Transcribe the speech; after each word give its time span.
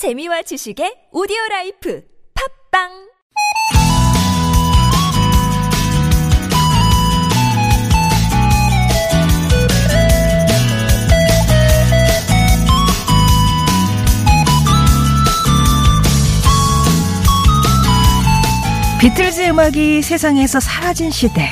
재미와 0.00 0.40
지식의 0.40 1.12
오디오 1.12 1.36
라이프 1.50 2.02
팟빵 2.72 2.88
비틀즈 19.00 19.50
음악이 19.50 20.00
세상에서 20.00 20.60
사라진 20.60 21.10
시대. 21.10 21.46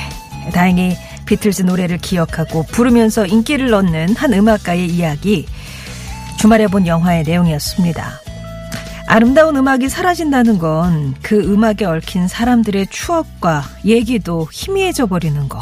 다행히 0.51 0.95
비틀즈 1.27 1.61
노래를 1.61 1.99
기억하고 1.99 2.63
부르면서 2.63 3.27
인기를 3.27 3.71
얻는 3.75 4.15
한 4.15 4.33
음악가의 4.33 4.87
이야기. 4.87 5.45
주말에 6.39 6.65
본 6.65 6.87
영화의 6.87 7.25
내용이었습니다. 7.25 8.28
아름다운 9.11 9.55
음악이 9.55 9.89
사라진다는 9.89 10.59
건 10.59 11.15
그 11.23 11.39
음악에 11.39 11.83
얽힌 11.85 12.27
사람들의 12.27 12.87
추억과 12.91 13.63
얘기도 13.83 14.47
희미해져 14.51 15.07
버리는 15.07 15.49
거. 15.49 15.59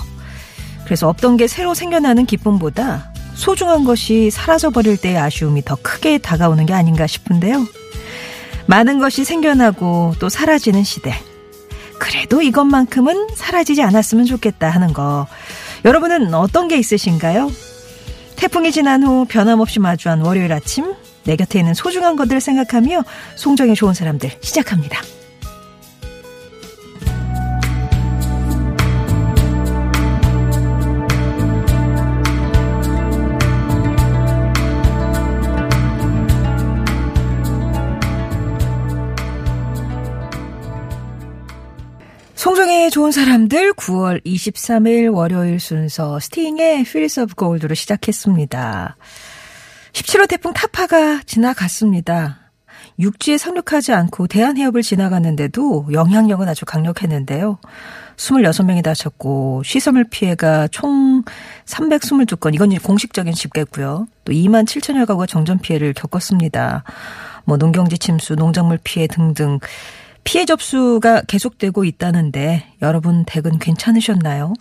그래서 0.84 1.08
없던 1.08 1.38
게 1.38 1.48
새로 1.48 1.74
생겨나는 1.74 2.26
기쁨보다 2.26 3.14
소중한 3.36 3.86
것이 3.86 4.32
사라져 4.32 4.70
버릴 4.70 4.98
때의 4.98 5.18
아쉬움이 5.18 5.64
더 5.64 5.78
크게 5.82 6.18
다가오는 6.18 6.66
게 6.66 6.74
아닌가 6.74 7.08
싶은데요. 7.08 7.66
많은 8.66 9.00
것이 9.00 9.24
생겨나고 9.24 10.16
또 10.20 10.28
사라지는 10.28 10.84
시대. 10.84 11.14
그래도 12.00 12.42
이것만큼은 12.42 13.30
사라지지 13.34 13.82
않았으면 13.82 14.26
좋겠다 14.26 14.70
하는 14.70 14.92
거. 14.92 15.26
여러분은 15.86 16.34
어떤 16.34 16.68
게 16.68 16.78
있으신가요? 16.78 17.50
태풍이 18.36 18.74
지난 18.74 19.04
후 19.04 19.26
변함없이 19.26 19.80
마주한 19.80 20.22
월요일 20.22 20.52
아침, 20.52 20.94
내 21.28 21.36
곁에 21.36 21.60
있는 21.60 21.74
소중한 21.74 22.16
것들 22.16 22.40
생각하며 22.40 23.04
송정이 23.36 23.76
좋은 23.76 23.94
사람들 23.94 24.32
시작합니다. 24.42 25.02
송정의 42.36 42.90
좋은 42.92 43.12
사람들 43.12 43.74
9월 43.74 44.24
23일 44.24 45.14
월요일 45.14 45.60
순서 45.60 46.18
스팅의 46.22 46.82
Feels 46.82 47.20
of 47.20 47.34
Gold로 47.36 47.76
시작했습니다. 47.76 48.96
17호 49.98 50.30
태풍 50.30 50.54
타파가 50.54 51.22
지나갔습니다. 51.26 52.38
육지에 53.00 53.40
상륙하지 53.40 53.94
않고 53.94 54.28
대한해협을 54.28 54.84
지나갔는데도 54.84 55.88
영향력은 55.92 56.48
아주 56.48 56.66
강력했는데요. 56.66 57.58
26명이 58.16 58.84
다쳤고 58.84 59.64
시설물 59.64 60.04
피해가 60.04 60.68
총 60.68 61.24
322건 61.66 62.54
이건 62.54 62.78
공식적인 62.78 63.34
집계고요. 63.34 64.08
또 64.24 64.32
2만 64.32 64.66
7천여 64.66 65.08
가구가 65.08 65.26
정전 65.26 65.58
피해를 65.58 65.94
겪었습니다. 65.94 66.84
뭐 67.46 67.58
농경지 67.58 67.98
침수, 67.98 68.36
농작물 68.36 68.78
피해 68.84 69.08
등등 69.08 69.60
피해 70.24 70.46
접수가 70.46 71.24
계속되고 71.24 71.86
있다는데 71.86 72.74
여러분 72.84 73.26
댁은 73.26 73.58
괜찮으셨나요? 73.58 74.54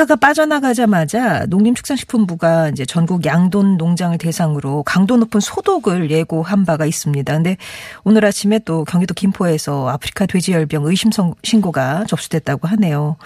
타파가 0.00 0.16
빠져나가자마자 0.16 1.44
농림축산식품부가 1.50 2.70
이제 2.70 2.86
전국 2.86 3.26
양돈 3.26 3.76
농장을 3.76 4.16
대상으로 4.16 4.82
강도 4.82 5.18
높은 5.18 5.40
소독을 5.40 6.10
예고한 6.10 6.64
바가 6.64 6.86
있습니다. 6.86 7.30
근데 7.30 7.56
오늘 8.02 8.24
아침에 8.24 8.60
또 8.60 8.84
경기도 8.84 9.12
김포에서 9.12 9.88
아프리카 9.88 10.24
돼지열병 10.24 10.86
의심 10.86 11.10
신고가 11.42 12.04
접수됐다고 12.06 12.66
하네요. 12.68 13.16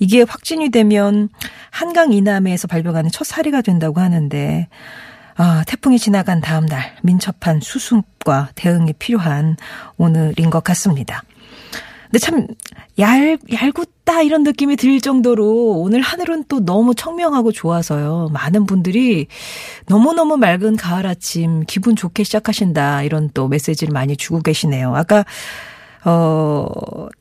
이게 0.00 0.22
확진이 0.22 0.70
되면 0.70 1.28
한강 1.70 2.12
이남에서 2.12 2.66
발병하는 2.66 3.10
첫 3.12 3.24
사례가 3.24 3.62
된다고 3.62 4.00
하는데 4.00 4.68
아, 5.36 5.62
태풍이 5.66 5.98
지나간 5.98 6.40
다음 6.40 6.66
날 6.66 6.96
민첩한 7.02 7.60
수습과 7.60 8.50
대응이 8.56 8.94
필요한 8.94 9.56
오늘인 9.98 10.50
것 10.50 10.64
같습니다. 10.64 11.22
근데 12.04 12.18
참 12.18 12.46
얇, 12.98 13.38
얄궂다 13.52 14.22
이런 14.22 14.42
느낌이 14.42 14.76
들 14.76 15.00
정도로 15.00 15.80
오늘 15.80 16.00
하늘은 16.00 16.44
또 16.48 16.64
너무 16.64 16.94
청명하고 16.94 17.52
좋아서요. 17.52 18.30
많은 18.32 18.66
분들이 18.66 19.26
너무너무 19.86 20.36
맑은 20.36 20.76
가을 20.76 21.06
아침 21.06 21.64
기분 21.66 21.96
좋게 21.96 22.24
시작하신다 22.24 23.02
이런 23.02 23.30
또 23.34 23.48
메시지를 23.48 23.92
많이 23.92 24.16
주고 24.16 24.40
계시네요. 24.40 24.94
아까 24.94 25.24
어, 26.06 26.66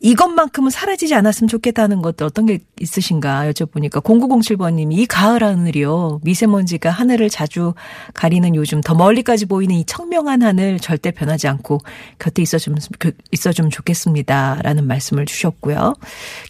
이것만큼은 0.01 0.69
사라지지 0.69 1.15
않았으면 1.15 1.47
좋겠다는 1.47 2.01
것도 2.01 2.25
어떤 2.25 2.45
게 2.45 2.59
있으신가 2.81 3.49
여쭤보니까 3.51 4.03
0907번님이 4.03 4.97
이 4.97 5.05
가을 5.05 5.41
하늘이요. 5.41 6.19
미세먼지가 6.23 6.89
하늘을 6.89 7.29
자주 7.29 7.73
가리는 8.13 8.55
요즘 8.55 8.81
더 8.81 8.93
멀리까지 8.93 9.45
보이는 9.45 9.73
이 9.75 9.85
청명한 9.85 10.43
하늘 10.43 10.79
절대 10.79 11.11
변하지 11.11 11.47
않고 11.47 11.79
곁에 12.19 12.41
있어주면, 12.41 12.79
그, 12.99 13.13
있어주면 13.31 13.71
좋겠습니다. 13.71 14.59
라는 14.63 14.85
말씀을 14.85 15.25
주셨고요. 15.25 15.93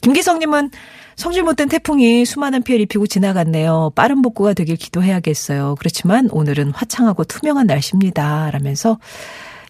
김기성님은 0.01 0.71
성질 1.15 1.43
못된 1.43 1.69
태풍이 1.69 2.25
수많은 2.25 2.63
피해를 2.63 2.83
입히고 2.85 3.05
지나갔네요. 3.05 3.91
빠른 3.93 4.23
복구가 4.23 4.53
되길 4.53 4.77
기도해야겠어요. 4.77 5.75
그렇지만 5.77 6.27
오늘은 6.31 6.71
화창하고 6.71 7.25
투명한 7.25 7.67
날씨입니다. 7.67 8.49
라면서 8.49 8.97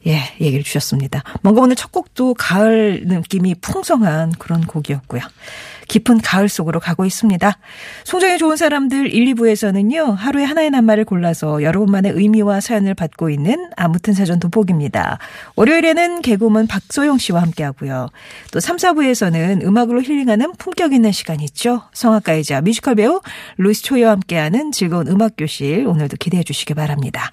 예, 0.07 0.19
얘기를 0.41 0.63
주셨습니다. 0.63 1.23
뭔가 1.41 1.61
오늘 1.61 1.75
첫 1.75 1.91
곡도 1.91 2.33
가을 2.35 3.03
느낌이 3.05 3.55
풍성한 3.55 4.33
그런 4.33 4.65
곡이었고요. 4.65 5.21
깊은 5.93 6.21
가을 6.21 6.49
속으로 6.49 6.79
가고 6.79 7.05
있습니다. 7.05 7.55
송정의 8.05 8.39
좋은 8.39 8.57
사람들 8.57 9.13
1, 9.13 9.35
2부에서는요, 9.35 10.15
하루에 10.15 10.43
하나의 10.43 10.71
낱말을 10.71 11.05
골라서 11.05 11.61
여러분만의 11.61 12.13
의미와 12.15 12.61
사연을 12.61 12.95
받고 12.95 13.29
있는 13.29 13.69
아무튼 13.77 14.15
사전 14.15 14.39
돋보기입니다. 14.39 15.19
월요일에는 15.55 16.23
개그우먼 16.23 16.65
박소영 16.65 17.19
씨와 17.19 17.43
함께 17.43 17.63
하고요. 17.63 18.09
또 18.51 18.59
3, 18.59 18.77
4부에서는 18.77 19.63
음악으로 19.63 20.01
힐링하는 20.01 20.53
품격 20.57 20.93
있는 20.93 21.11
시간 21.11 21.39
있죠. 21.41 21.83
성악가이자 21.93 22.61
뮤지컬 22.61 22.95
배우 22.95 23.21
루이스 23.57 23.83
초이와 23.83 24.09
함께하는 24.13 24.71
즐거운 24.71 25.07
음악교실 25.07 25.85
오늘도 25.85 26.17
기대해 26.19 26.41
주시기 26.41 26.73
바랍니다. 26.73 27.29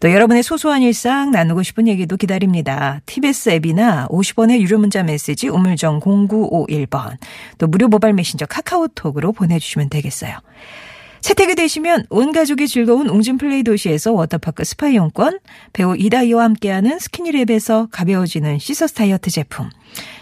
또 0.00 0.12
여러분의 0.12 0.42
소소한 0.42 0.82
일상 0.82 1.30
나누고 1.30 1.62
싶은 1.62 1.88
얘기도 1.88 2.18
기다립니다. 2.18 3.00
TBS 3.06 3.48
앱이나 3.48 4.08
50원의 4.08 4.60
유료 4.60 4.78
문자 4.78 5.02
메시지 5.02 5.48
우물정 5.48 6.00
0951번 6.00 7.16
또 7.56 7.66
무료 7.66 7.88
모바일 7.94 8.14
메신저 8.14 8.46
카카오톡으로 8.46 9.30
보내주시면 9.30 9.88
되겠어요. 9.88 10.36
채택이 11.20 11.54
되시면 11.54 12.04
온 12.10 12.32
가족이 12.32 12.66
즐거운 12.66 13.08
웅진플레이 13.08 13.62
도시에서 13.62 14.12
워터파크 14.12 14.64
스파 14.64 14.88
이용권, 14.88 15.38
배우 15.72 15.96
이다해와 15.96 16.42
함께하는 16.42 16.98
스키니랩에서 16.98 17.88
가벼워지는 17.92 18.58
시서스 18.58 18.94
다이어트 18.94 19.30
제품, 19.30 19.70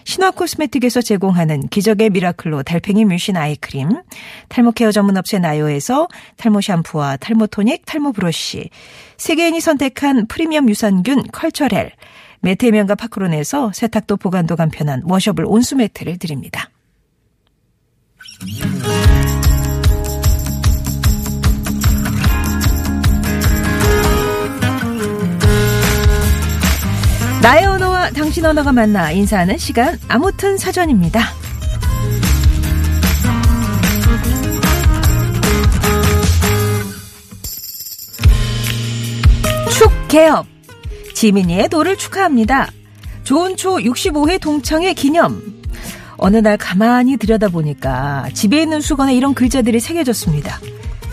신화 0.04 0.30
코스메틱에서 0.32 1.00
제공하는 1.00 1.68
기적의 1.68 2.10
미라클로 2.10 2.62
달팽이 2.62 3.06
뮤신 3.06 3.38
아이크림, 3.38 3.88
탈모 4.48 4.72
케어 4.72 4.92
전문 4.92 5.16
업체 5.16 5.38
나요에서 5.38 6.08
탈모 6.36 6.60
샴푸와 6.60 7.16
탈모 7.16 7.46
토닉, 7.46 7.86
탈모 7.86 8.12
브러쉬, 8.12 8.68
세계인이 9.16 9.60
선택한 9.60 10.26
프리미엄 10.26 10.68
유산균 10.68 11.28
컬처렐, 11.32 11.90
매트해면과 12.42 12.96
파크론에서 12.96 13.72
세탁도 13.72 14.18
보관도 14.18 14.56
간편한 14.56 15.02
워셔블 15.04 15.46
온수 15.46 15.74
매트를 15.74 16.18
드립니다. 16.18 16.68
나의 27.40 27.66
언어와 27.66 28.10
당신 28.10 28.44
언어가 28.44 28.72
만나 28.72 29.12
인사하는 29.12 29.58
시간 29.58 29.96
아무튼 30.08 30.58
사전입니다. 30.58 31.20
축 39.70 39.90
개업 40.08 40.46
지민이의 41.14 41.68
도를 41.68 41.96
축하합니다. 41.96 42.70
좋은 43.22 43.56
초 43.56 43.76
65회 43.76 44.40
동창회 44.40 44.94
기념 44.94 45.61
어느 46.22 46.36
날 46.36 46.56
가만히 46.56 47.16
들여다보니까 47.16 48.28
집에 48.32 48.62
있는 48.62 48.80
수건에 48.80 49.12
이런 49.14 49.34
글자들이 49.34 49.80
새겨졌습니다. 49.80 50.60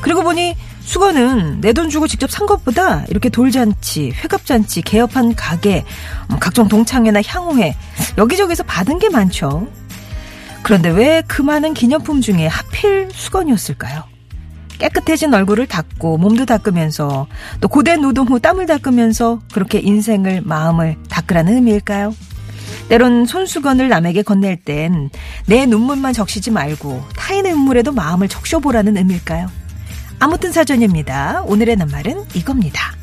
그리고 0.01 0.21
보니 0.21 0.56
수건은 0.81 1.61
내 1.61 1.73
돈 1.73 1.89
주고 1.89 2.07
직접 2.07 2.29
산 2.29 2.45
것보다 2.45 3.06
이렇게 3.09 3.29
돌잔치, 3.29 4.11
회갑잔치, 4.11 4.83
개업한 4.83 5.33
가게, 5.35 5.83
음, 6.31 6.38
각종 6.39 6.67
동창회나 6.67 7.21
향후회 7.25 7.75
여기저기서 8.19 8.63
받은 8.63 9.00
게 9.00 9.09
많죠. 9.09 9.67
그런데 10.61 10.89
왜 10.89 11.23
그 11.27 11.41
많은 11.41 11.73
기념품 11.73 12.21
중에 12.21 12.45
하필 12.47 13.09
수건이었을까요? 13.11 14.03
깨끗해진 14.77 15.33
얼굴을 15.33 15.65
닦고 15.67 16.17
몸도 16.17 16.45
닦으면서 16.45 17.27
또 17.61 17.67
고된 17.67 18.01
노동 18.01 18.27
후 18.27 18.39
땀을 18.39 18.65
닦으면서 18.67 19.41
그렇게 19.53 19.79
인생을 19.79 20.41
마음을 20.45 20.97
닦으라는 21.09 21.56
의미일까요? 21.56 22.13
때론 22.89 23.25
손수건을 23.25 23.88
남에게 23.89 24.24
건넬 24.24 24.57
땐 24.57 25.09
내 25.45 25.65
눈물만 25.65 26.13
적시지 26.13 26.51
말고 26.51 27.03
타인의 27.15 27.53
눈물에도 27.53 27.91
마음을 27.91 28.27
적셔보라는 28.27 28.97
의미일까요? 28.97 29.47
아무튼 30.19 30.51
사전입니다. 30.51 31.44
오늘의 31.45 31.77
낱말은 31.77 32.25
이겁니다. 32.36 32.94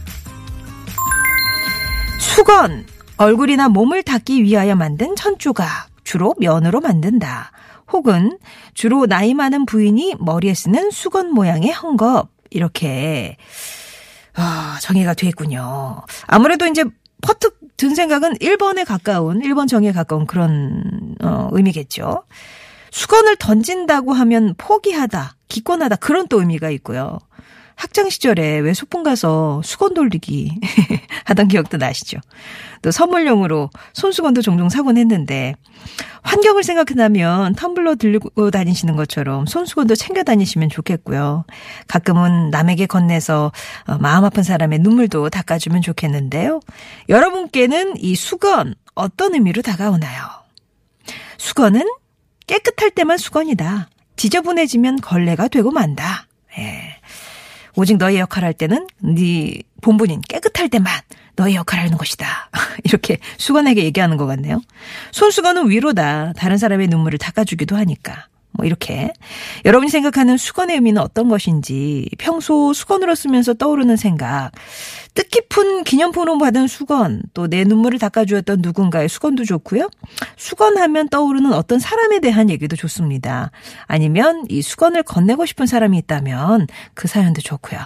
수건, 2.19 2.87
얼굴이나 3.17 3.69
몸을 3.69 4.03
닦기 4.03 4.43
위하여 4.43 4.77
만든 4.77 5.17
천조각, 5.17 5.89
주로 6.05 6.35
면으로 6.39 6.81
만든다. 6.81 7.53
혹은 7.93 8.39
주로 8.75 9.07
나이 9.07 9.33
많은 9.33 9.65
부인이 9.65 10.17
머리에 10.19 10.53
쓰는 10.53 10.91
수건 10.91 11.33
모양의 11.33 11.73
헝겊, 11.73 12.29
이렇게, 12.51 13.39
아, 14.35 14.79
정의가 14.83 15.15
됐군요. 15.15 16.03
아무래도 16.27 16.67
이제 16.67 16.85
퍼뜩 17.23 17.56
든 17.77 17.95
생각은 17.95 18.35
1번에 18.35 18.85
가까운, 18.87 19.41
1번 19.41 19.69
정의에 19.69 19.93
가까운 19.93 20.27
그런, 20.27 21.15
어, 21.23 21.49
의미겠죠. 21.53 22.25
수건을 22.91 23.37
던진다고 23.37 24.13
하면 24.13 24.55
포기하다, 24.57 25.37
기권하다, 25.49 25.97
그런 25.97 26.29
또 26.29 26.41
의미가 26.41 26.71
있고요. 26.71 27.19
학창 27.77 28.09
시절에 28.09 28.59
왜 28.59 28.73
소풍 28.73 29.03
가서 29.03 29.61
수건 29.63 29.95
돌리기 29.95 30.59
하던 31.25 31.49
기억도 31.49 31.77
나시죠? 31.77 32.19
또 32.81 32.91
선물용으로 32.91 33.71
손수건도 33.93 34.41
종종 34.41 34.71
사곤 34.71 34.97
했는데 34.97 35.55
환경을 36.23 36.65
생각한다면 36.65 37.55
텀블러 37.55 37.99
들고 37.99 38.51
다니시는 38.51 38.97
것처럼 38.97 39.47
손수건도 39.47 39.95
챙겨 39.95 40.25
다니시면 40.25 40.71
좋겠고요. 40.71 41.45
가끔은 41.87 42.51
남에게 42.51 42.87
건네서 42.87 43.53
어, 43.87 43.99
마음 43.99 44.25
아픈 44.25 44.43
사람의 44.43 44.79
눈물도 44.81 45.29
닦아주면 45.29 45.83
좋겠는데요. 45.83 46.61
여러분께는 47.11 47.99
이 47.99 48.17
수건 48.17 48.75
어떤 48.95 49.35
의미로 49.35 49.61
다가오나요? 49.61 50.23
수건은 51.37 51.83
깨끗할 52.47 52.91
때만 52.91 53.19
수건이다. 53.19 53.91
지저분해지면 54.17 55.03
걸레가 55.03 55.49
되고 55.49 55.71
만다. 55.71 56.27
예. 56.59 56.86
오직 57.77 57.99
너의 57.99 58.19
역할 58.19 58.45
할 58.45 58.53
때는 58.53 58.87
네 59.03 59.63
본분인 59.83 60.23
깨끗할 60.23 60.69
때만 60.69 60.93
너의 61.37 61.55
역할을 61.55 61.85
하는 61.85 61.99
것이다. 61.99 62.51
이렇게 62.85 63.19
수건에게 63.37 63.85
얘기하는 63.85 64.17
것 64.17 64.27
같네요. 64.27 64.63
손수건은 65.13 65.69
위로다. 65.71 66.33
다른 66.33 66.57
사람의 66.57 66.89
눈물을 66.89 67.19
닦아주기도 67.19 67.77
하니까. 67.77 68.27
뭐 68.57 68.67
이렇게. 68.67 69.13
여러분이 69.65 69.91
생각하는 69.91 70.37
수건의 70.37 70.77
의미는 70.77 71.01
어떤 71.01 71.29
것인지 71.29 72.09
평소 72.19 72.73
수건으로 72.73 73.15
쓰면서 73.15 73.55
떠오르는 73.55 73.97
생각 73.97 74.51
뜻깊은 75.15 75.85
기념품으로 75.85 76.39
받은 76.39 76.67
수건 76.67 77.23
또 77.33 77.47
내 77.47 77.65
눈물을 77.65 77.99
닦아주었던 77.99 78.59
누군가의 78.61 79.09
수건도 79.09 79.45
좋고요. 79.45 79.89
수건하면 80.37 81.09
떠오르는 81.09 81.53
어떤 81.53 81.79
사람에 81.79 82.19
대한 82.21 82.51
얘기도 82.51 82.77
좋습니다. 82.77 83.51
아니면 83.87 84.45
이 84.49 84.63
수건을 84.63 85.05
건네고 85.05 85.47
싶은 85.47 85.67
사람이 85.67 85.97
있다면 85.99 86.67
그 86.95 87.07
사연도 87.09 87.41
좋고요. 87.41 87.81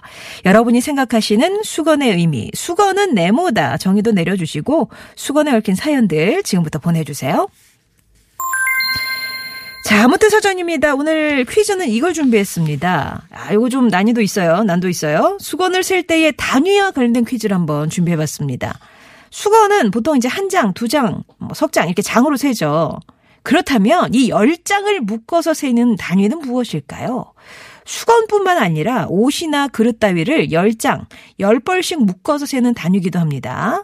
여러분이 0.46 0.81
생각하시는 0.81 1.62
수건의 1.62 2.12
의미 2.17 2.50
수건은 2.55 3.14
네모다 3.14 3.76
정의도 3.76 4.12
내려주시고 4.12 4.90
수건에 5.14 5.52
얽힌 5.52 5.75
사연들 5.75 6.43
지금부터 6.43 6.78
보내주세요. 6.78 7.49
자, 9.90 10.04
아무튼 10.04 10.31
사전입니다. 10.31 10.94
오늘 10.94 11.44
퀴즈는 11.44 11.88
이걸 11.88 12.12
준비했습니다. 12.12 13.22
아, 13.28 13.52
이거 13.52 13.69
좀 13.69 13.88
난이도 13.88 14.20
있어요. 14.20 14.62
난도 14.62 14.88
있어요. 14.88 15.37
수건을 15.40 15.82
셀 15.82 16.04
때의 16.04 16.32
단위와 16.37 16.92
관련된 16.92 17.25
퀴즈를 17.25 17.56
한번 17.56 17.90
준비해봤습니다. 17.90 18.78
수건은 19.31 19.90
보통 19.90 20.16
이제 20.16 20.28
한 20.28 20.48
장, 20.48 20.72
두 20.75 20.87
장, 20.87 21.25
뭐 21.38 21.54
석장 21.54 21.87
이렇게 21.88 22.02
장으로 22.02 22.37
세죠. 22.37 23.00
그렇다면 23.42 24.14
이 24.14 24.28
열장을 24.28 25.00
묶어서 25.00 25.54
세는 25.54 25.96
단위는 25.96 26.38
무엇일까요? 26.38 27.32
수건뿐만 27.84 28.58
아니라 28.58 29.06
옷이나 29.08 29.66
그릇 29.66 29.98
따위를 29.98 30.52
열장열벌씩 30.52 32.04
묶어서 32.04 32.46
세는 32.46 32.75
단위기도 32.75 33.19
합니다. 33.19 33.82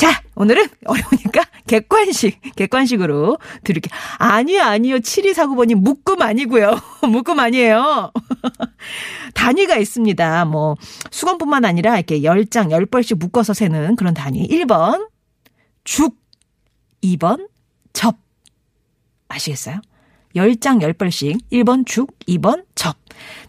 자, 0.00 0.22
오늘은 0.34 0.66
어려우니까 0.86 1.44
객관식, 1.68 2.56
객관식으로 2.56 3.36
들을게. 3.64 3.90
아니요, 4.16 4.62
아니요. 4.62 4.96
7249번님 4.96 5.74
묶음 5.74 6.22
아니고요. 6.22 6.80
묶음 7.12 7.38
아니에요. 7.38 8.10
단위가 9.34 9.76
있습니다. 9.76 10.46
뭐, 10.46 10.76
수건뿐만 11.10 11.66
아니라 11.66 11.96
이렇게 11.98 12.20
10장, 12.20 12.68
10벌씩 12.70 13.18
묶어서 13.18 13.52
세는 13.52 13.96
그런 13.96 14.14
단위. 14.14 14.48
1번, 14.48 15.10
죽. 15.84 16.16
2번, 17.04 17.50
접. 17.92 18.16
아시겠어요? 19.28 19.82
10장 20.34 20.80
10벌씩 20.80 21.40
1번 21.52 21.84
죽, 21.84 22.18
2번 22.20 22.64
접. 22.74 22.96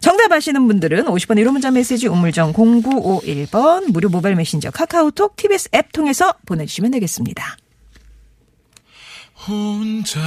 정답 0.00 0.32
아시는 0.32 0.66
분들은 0.66 1.04
50번 1.04 1.40
1호 1.42 1.52
문자 1.52 1.70
메시지 1.70 2.08
우물정 2.08 2.52
0951번 2.52 3.92
무료 3.92 4.08
모바일 4.08 4.34
메신저 4.36 4.70
카카오톡 4.70 5.36
TBS 5.36 5.68
앱 5.74 5.92
통해서 5.92 6.34
보내주시면 6.46 6.90
되겠습니다. 6.90 7.56
혼자 9.46 10.20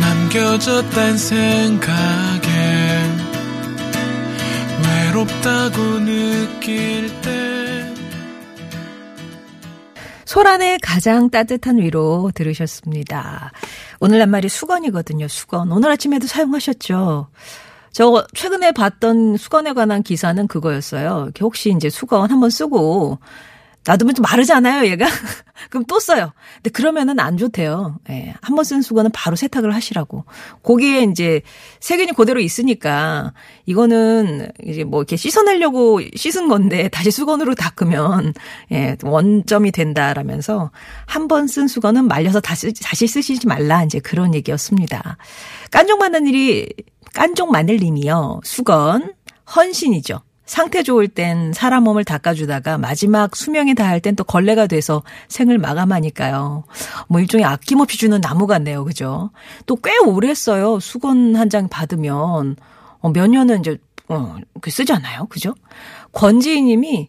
남겨졌단 0.00 1.16
생각에 1.16 2.48
외롭다고 4.84 5.82
느낄 6.00 7.10
때 7.22 7.47
소란의 10.28 10.78
가장 10.80 11.30
따뜻한 11.30 11.78
위로 11.78 12.30
들으셨습니다. 12.34 13.50
오늘 13.98 14.18
낱말이 14.18 14.50
수건이거든요. 14.50 15.26
수건. 15.26 15.72
오늘 15.72 15.90
아침에도 15.90 16.26
사용하셨죠. 16.26 17.28
저 17.92 18.26
최근에 18.34 18.72
봤던 18.72 19.38
수건에 19.38 19.72
관한 19.72 20.02
기사는 20.02 20.46
그거였어요. 20.46 21.30
혹시 21.40 21.72
이제 21.74 21.88
수건 21.88 22.30
한번 22.30 22.50
쓰고 22.50 23.18
놔두면 23.86 24.14
좀 24.16 24.22
마르잖아요, 24.22 24.86
얘가. 24.90 25.06
그럼 25.70 25.84
또 25.86 25.98
써요. 25.98 26.32
근데 26.56 26.70
그러면은 26.70 27.18
안 27.20 27.36
좋대요. 27.38 27.98
예. 28.10 28.34
한 28.42 28.54
번 28.54 28.64
쓴 28.64 28.82
수건은 28.82 29.10
바로 29.12 29.34
세탁을 29.36 29.74
하시라고. 29.74 30.24
거기에 30.62 31.02
이제 31.04 31.40
세균이 31.80 32.12
그대로 32.12 32.38
있으니까 32.40 33.32
이거는 33.66 34.50
이제 34.64 34.84
뭐 34.84 35.00
이렇게 35.00 35.16
씻어내려고 35.16 36.00
씻은 36.14 36.48
건데 36.48 36.88
다시 36.88 37.10
수건으로 37.10 37.54
닦으면 37.54 38.34
예, 38.72 38.96
원점이 39.02 39.72
된다라면서 39.72 40.70
한 41.06 41.28
번 41.28 41.46
쓴 41.46 41.66
수건은 41.68 42.06
말려서 42.08 42.40
다시 42.40 42.72
다시 42.82 43.06
쓰시지 43.06 43.46
말라 43.46 43.84
이제 43.84 44.00
그런 44.00 44.34
얘기였습니다. 44.34 45.16
깐종 45.70 45.98
마늘이 45.98 46.68
깐종 47.14 47.50
마늘 47.50 47.76
님이요. 47.78 48.40
수건 48.44 49.14
헌신이죠. 49.56 50.20
상태 50.48 50.82
좋을 50.82 51.08
땐 51.08 51.52
사람 51.52 51.84
몸을 51.84 52.04
닦아주다가 52.04 52.78
마지막 52.78 53.36
수명이 53.36 53.74
다할 53.74 54.00
땐 54.00 54.16
또 54.16 54.24
걸레가 54.24 54.66
돼서 54.66 55.02
생을 55.28 55.58
마감하니까요. 55.58 56.64
뭐 57.08 57.20
일종의 57.20 57.44
아낌없이 57.44 57.98
주는 57.98 58.18
나무 58.20 58.46
같네요. 58.46 58.84
그죠? 58.84 59.30
또 59.66 59.76
꽤 59.76 59.96
오래 59.98 60.34
써요. 60.34 60.80
수건 60.80 61.36
한 61.36 61.50
장 61.50 61.68
받으면. 61.68 62.56
어, 63.00 63.10
몇 63.10 63.28
년은 63.28 63.60
이제, 63.60 63.78
어, 64.08 64.36
그 64.60 64.70
쓰잖아요. 64.70 65.26
그죠? 65.26 65.54
권지희 66.12 66.62
님이 66.62 67.06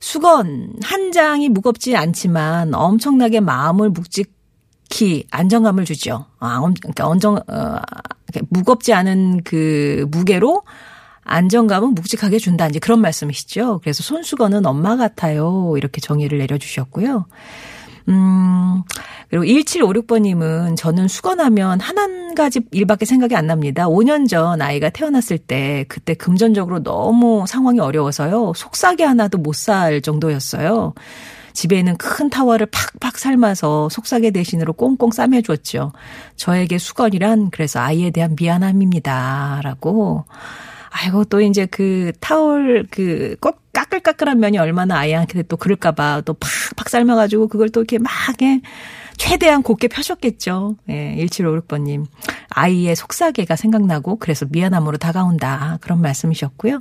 수건 0.00 0.72
한 0.82 1.12
장이 1.12 1.48
무겁지 1.50 1.94
않지만 1.94 2.74
엄청나게 2.74 3.40
마음을 3.40 3.90
묵직히 3.90 5.26
안정감을 5.30 5.84
주죠. 5.84 6.24
아, 6.40 6.58
그러니까 6.60 7.06
언정, 7.06 7.36
어, 7.36 7.76
무겁지 8.48 8.92
않은 8.94 9.42
그 9.44 10.06
무게로 10.10 10.62
안정감은 11.28 11.94
묵직하게 11.94 12.38
준다. 12.38 12.66
이제 12.66 12.78
그런 12.78 13.00
말씀이시죠. 13.00 13.80
그래서 13.82 14.02
손수건은 14.02 14.66
엄마 14.66 14.96
같아요. 14.96 15.74
이렇게 15.76 16.00
정의를 16.00 16.38
내려주셨고요. 16.38 17.26
음, 18.08 18.82
그리고 19.28 19.44
1756번님은 19.44 20.76
저는 20.76 21.08
수건하면 21.08 21.80
한 21.80 22.34
가지 22.34 22.60
일밖에 22.70 23.04
생각이 23.04 23.36
안 23.36 23.46
납니다. 23.46 23.86
5년 23.86 24.28
전 24.28 24.62
아이가 24.62 24.88
태어났을 24.88 25.36
때 25.38 25.84
그때 25.88 26.14
금전적으로 26.14 26.82
너무 26.82 27.44
상황이 27.46 27.80
어려워서요. 27.80 28.52
속삭이 28.56 29.02
하나도 29.02 29.38
못 29.38 29.54
살 29.54 30.00
정도였어요. 30.00 30.94
집에 31.52 31.78
있는 31.80 31.96
큰 31.96 32.30
타워를 32.30 32.68
팍팍 33.00 33.18
삶아서 33.18 33.88
속삭이 33.88 34.30
대신으로 34.30 34.72
꽁꽁 34.74 35.10
싸매줬죠. 35.10 35.92
저에게 36.36 36.78
수건이란 36.78 37.50
그래서 37.50 37.80
아이에 37.80 38.10
대한 38.10 38.36
미안함입니다. 38.38 39.62
라고 39.64 40.24
아이고 40.90 41.24
또 41.24 41.40
이제 41.40 41.66
그 41.66 42.12
타월 42.20 42.86
그꼭 42.90 43.60
까끌까끌한 43.72 44.40
면이 44.40 44.58
얼마나 44.58 44.98
아이한테 44.98 45.42
또 45.42 45.56
그럴까봐 45.56 46.22
또 46.24 46.34
팍팍 46.34 46.88
삶아가지고 46.88 47.48
그걸 47.48 47.68
또 47.70 47.80
이렇게 47.80 47.98
막 47.98 48.10
해. 48.42 48.60
최대한 49.18 49.62
곱게 49.62 49.88
펴셨겠죠. 49.88 50.76
예, 50.88 51.16
1756번님. 51.18 52.06
아이의 52.48 52.96
속삭이가 52.96 53.56
생각나고 53.56 54.16
그래서 54.16 54.46
미안함으로 54.48 54.96
다가온다. 54.96 55.78
그런 55.80 56.00
말씀이셨고요. 56.00 56.80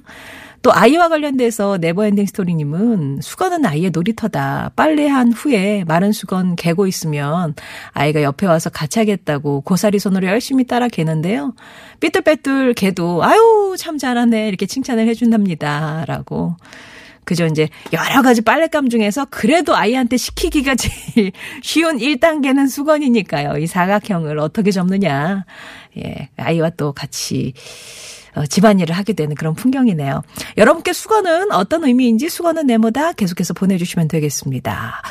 또 0.61 0.73
아이와 0.73 1.09
관련돼서 1.09 1.77
네버엔딩 1.77 2.25
스토리님은 2.25 3.19
수건은 3.21 3.65
아이의 3.65 3.91
놀이터다. 3.91 4.71
빨래한 4.75 5.33
후에 5.33 5.83
마른 5.87 6.11
수건 6.11 6.55
개고 6.55 6.87
있으면 6.87 7.53
아이가 7.91 8.23
옆에 8.23 8.47
와서 8.47 8.69
같이 8.69 8.99
하겠다고 8.99 9.61
고사리 9.61 9.99
손으로 9.99 10.27
열심히 10.27 10.65
따라 10.65 10.87
개는데요. 10.87 11.53
삐뚤빼뚤 11.99 12.73
개도 12.73 13.23
아유 13.23 13.75
참 13.77 13.97
잘하네 13.97 14.47
이렇게 14.47 14.65
칭찬을 14.65 15.07
해준답니다. 15.07 16.05
라고. 16.07 16.55
그죠. 17.27 17.45
이제 17.45 17.67
여러 17.91 18.21
가지 18.21 18.41
빨랫감 18.41 18.87
중에서 18.87 19.25
그래도 19.29 19.75
아이한테 19.75 20.15
시키기가 20.15 20.75
제일 20.75 21.33
쉬운 21.61 21.97
1단계는 21.97 22.69
수건이니까요. 22.69 23.57
이 23.57 23.67
사각형을 23.67 24.39
어떻게 24.39 24.71
접느냐. 24.71 25.43
예. 25.97 26.29
아이와 26.37 26.69
또 26.77 26.93
같이 26.93 27.51
어, 28.33 28.45
집안일을 28.45 28.95
하게 28.95 29.11
되는 29.11 29.35
그런 29.35 29.55
풍경이네요. 29.55 30.21
여러분께 30.55 30.93
수건은 30.93 31.51
어떤 31.51 31.83
의미인지 31.83 32.29
수건은 32.29 32.65
네모다 32.65 33.11
계속해서 33.11 33.53
보내주시면 33.53 34.07
되겠습니다. 34.07 35.01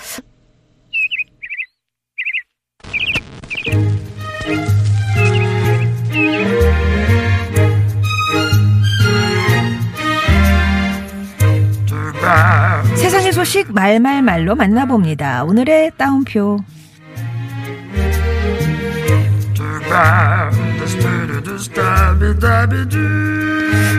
세상의 12.96 13.32
소식 13.32 13.72
말말말로 13.72 14.54
만나봅니다. 14.54 15.44
오늘의 15.44 15.92
따옴표. 15.96 16.58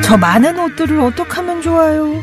저 0.03 0.17
많은 0.17 0.59
옷들을 0.59 0.99
어떻게 0.99 1.31
하면 1.31 1.61
좋아요? 1.61 2.21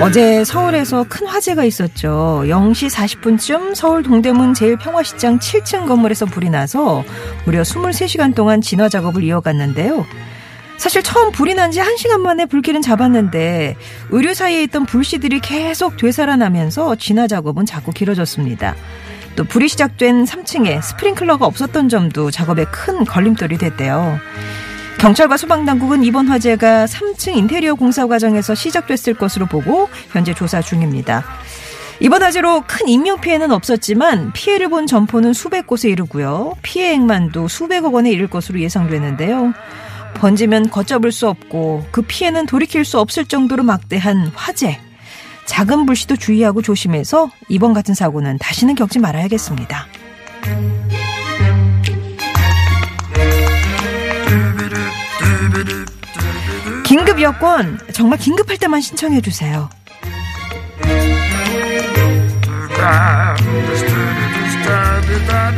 어제 0.00 0.44
서울에서 0.44 1.06
큰 1.08 1.26
화재가 1.26 1.64
있었죠. 1.64 2.42
0시 2.46 2.90
40분쯤 2.90 3.74
서울 3.74 4.02
동대문 4.02 4.54
제일평화시장 4.54 5.38
7층 5.38 5.86
건물에서 5.86 6.26
불이 6.26 6.50
나서 6.50 7.04
무려 7.44 7.62
23시간 7.62 8.34
동안 8.34 8.60
진화 8.60 8.88
작업을 8.88 9.22
이어갔는데요. 9.22 10.04
사실 10.76 11.02
처음 11.02 11.30
불이 11.30 11.54
난 11.54 11.70
지 11.70 11.80
1시간 11.80 12.18
만에 12.20 12.46
불길은 12.46 12.82
잡았는데 12.82 13.76
의류 14.10 14.34
사이에 14.34 14.62
있던 14.64 14.84
불씨들이 14.86 15.40
계속 15.40 15.96
되살아나면서 15.96 16.96
진화 16.96 17.26
작업은 17.26 17.64
자꾸 17.64 17.92
길어졌습니다. 17.92 18.74
또 19.36 19.44
불이 19.44 19.68
시작된 19.68 20.24
3층에 20.24 20.82
스프링클러가 20.82 21.44
없었던 21.46 21.88
점도 21.88 22.30
작업에 22.30 22.64
큰 22.66 23.04
걸림돌이 23.04 23.58
됐대요. 23.58 24.18
경찰과 24.98 25.36
소방당국은 25.36 26.04
이번 26.04 26.28
화재가 26.28 26.86
3층 26.86 27.36
인테리어 27.36 27.74
공사 27.74 28.06
과정에서 28.06 28.54
시작됐을 28.54 29.14
것으로 29.14 29.46
보고 29.46 29.88
현재 30.12 30.32
조사 30.34 30.62
중입니다. 30.62 31.24
이번 32.00 32.22
화재로 32.22 32.64
큰 32.66 32.88
인명피해는 32.88 33.52
없었지만 33.52 34.32
피해를 34.32 34.68
본 34.68 34.86
점포는 34.86 35.32
수백 35.32 35.66
곳에 35.66 35.88
이르고요. 35.90 36.54
피해액만도 36.62 37.48
수백억 37.48 37.94
원에 37.94 38.10
이를 38.10 38.28
것으로 38.28 38.60
예상되는데요. 38.60 39.52
번지면 40.14 40.70
걷잡을 40.70 41.12
수 41.12 41.28
없고 41.28 41.86
그 41.90 42.02
피해는 42.02 42.46
돌이킬 42.46 42.84
수 42.84 42.98
없을 42.98 43.24
정도로 43.24 43.62
막대한 43.62 44.30
화재. 44.34 44.80
작은 45.46 45.86
불씨도 45.86 46.16
주의하고 46.16 46.62
조심해서 46.62 47.30
이번 47.48 47.72
같은 47.74 47.94
사고는 47.94 48.38
다시는 48.38 48.74
겪지 48.74 48.98
말아야겠습니다. 48.98 49.86
긴급 56.84 57.20
여권 57.20 57.78
정말 57.92 58.18
긴급할 58.18 58.58
때만 58.58 58.80
신청해 58.80 59.20
주세요. 59.20 59.68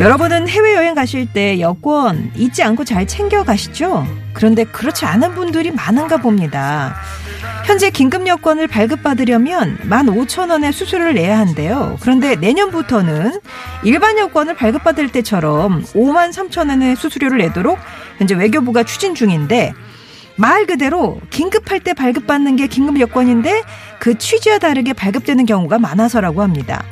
여러분은 0.00 0.48
해외여행 0.48 0.94
가실 0.94 1.32
때 1.32 1.58
여권 1.60 2.30
잊지 2.36 2.62
않고 2.62 2.84
잘 2.84 3.06
챙겨 3.06 3.42
가시죠? 3.42 4.06
그런데 4.34 4.64
그렇지 4.64 5.06
않은 5.06 5.34
분들이 5.34 5.70
많은가 5.70 6.18
봅니다. 6.18 6.96
현재 7.66 7.90
긴급 7.90 8.28
여권을 8.28 8.68
발급받으려면 8.68 9.76
15,000원의 9.88 10.70
수수료를 10.70 11.14
내야 11.14 11.40
한대요. 11.40 11.98
그런데 12.00 12.36
내년부터는 12.36 13.40
일반 13.82 14.16
여권을 14.18 14.54
발급받을 14.54 15.08
때처럼 15.08 15.82
53,000원의 15.82 16.94
수수료를 16.94 17.38
내도록 17.38 17.76
현재 18.18 18.36
외교부가 18.36 18.84
추진 18.84 19.16
중인데 19.16 19.74
말 20.36 20.66
그대로 20.66 21.20
긴급할 21.30 21.80
때 21.80 21.92
발급받는 21.92 22.54
게 22.54 22.68
긴급 22.68 23.00
여권인데 23.00 23.64
그 23.98 24.16
취지와 24.16 24.58
다르게 24.58 24.92
발급되는 24.92 25.44
경우가 25.44 25.80
많아서라고 25.80 26.42
합니다. 26.42 26.84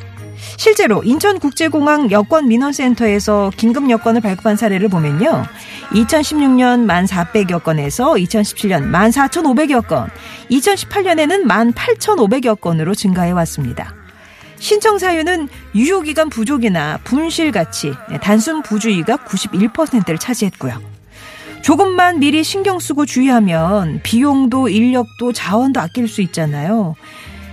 실제로 0.57 1.03
인천국제공항 1.03 2.11
여권 2.11 2.49
민원센터에서 2.49 3.51
긴급 3.57 3.91
여권을 3.91 4.21
발급한 4.21 4.57
사례를 4.57 4.89
보면요. 4.89 5.45
2016년 5.93 6.87
1,400여 6.87 7.63
건에서 7.63 8.15
2017년 8.15 8.91
14,500여 8.91 9.87
건, 9.87 10.09
2018년에는 10.51 11.45
18,500여 11.47 12.61
건으로 12.61 12.95
증가해 12.95 13.33
왔습니다. 13.33 13.95
신청 14.59 14.99
사유는 14.99 15.49
유효기간 15.75 16.31
부족이나 16.31 16.99
분실 17.05 17.53
가치, 17.53 17.93
네, 18.09 18.19
단순 18.19 18.63
부주의가 18.63 19.19
91%를 19.19 20.19
차지했고요. 20.19 20.95
조금만 21.63 22.19
미리 22.19 22.45
신경 22.45 22.79
쓰고 22.79 23.07
주의하면 23.07 24.01
비용도 24.03 24.69
인력도 24.69 25.33
자원도 25.33 25.81
아낄 25.81 26.09
수 26.09 26.21
있잖아요. 26.21 26.95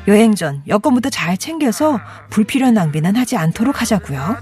여행 0.07 0.35
전 0.35 0.61
여권부터 0.67 1.09
잘 1.09 1.37
챙겨서 1.37 1.99
불필요한 2.29 2.73
낭비는 2.73 3.15
하지 3.15 3.37
않도록 3.37 3.81
하자고요. 3.81 4.37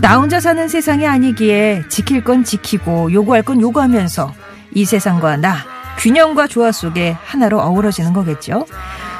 나 0.00 0.18
혼자 0.18 0.40
사는 0.40 0.68
세상이 0.68 1.06
아니기에 1.06 1.84
지킬 1.88 2.24
건 2.24 2.44
지키고 2.44 3.12
요구할 3.12 3.42
건 3.42 3.60
요구하면서 3.60 4.32
이 4.74 4.84
세상과 4.84 5.36
나 5.36 5.56
균형과 5.98 6.46
조화 6.46 6.72
속에 6.72 7.16
하나로 7.24 7.60
어우러지는 7.60 8.12
거겠죠. 8.12 8.66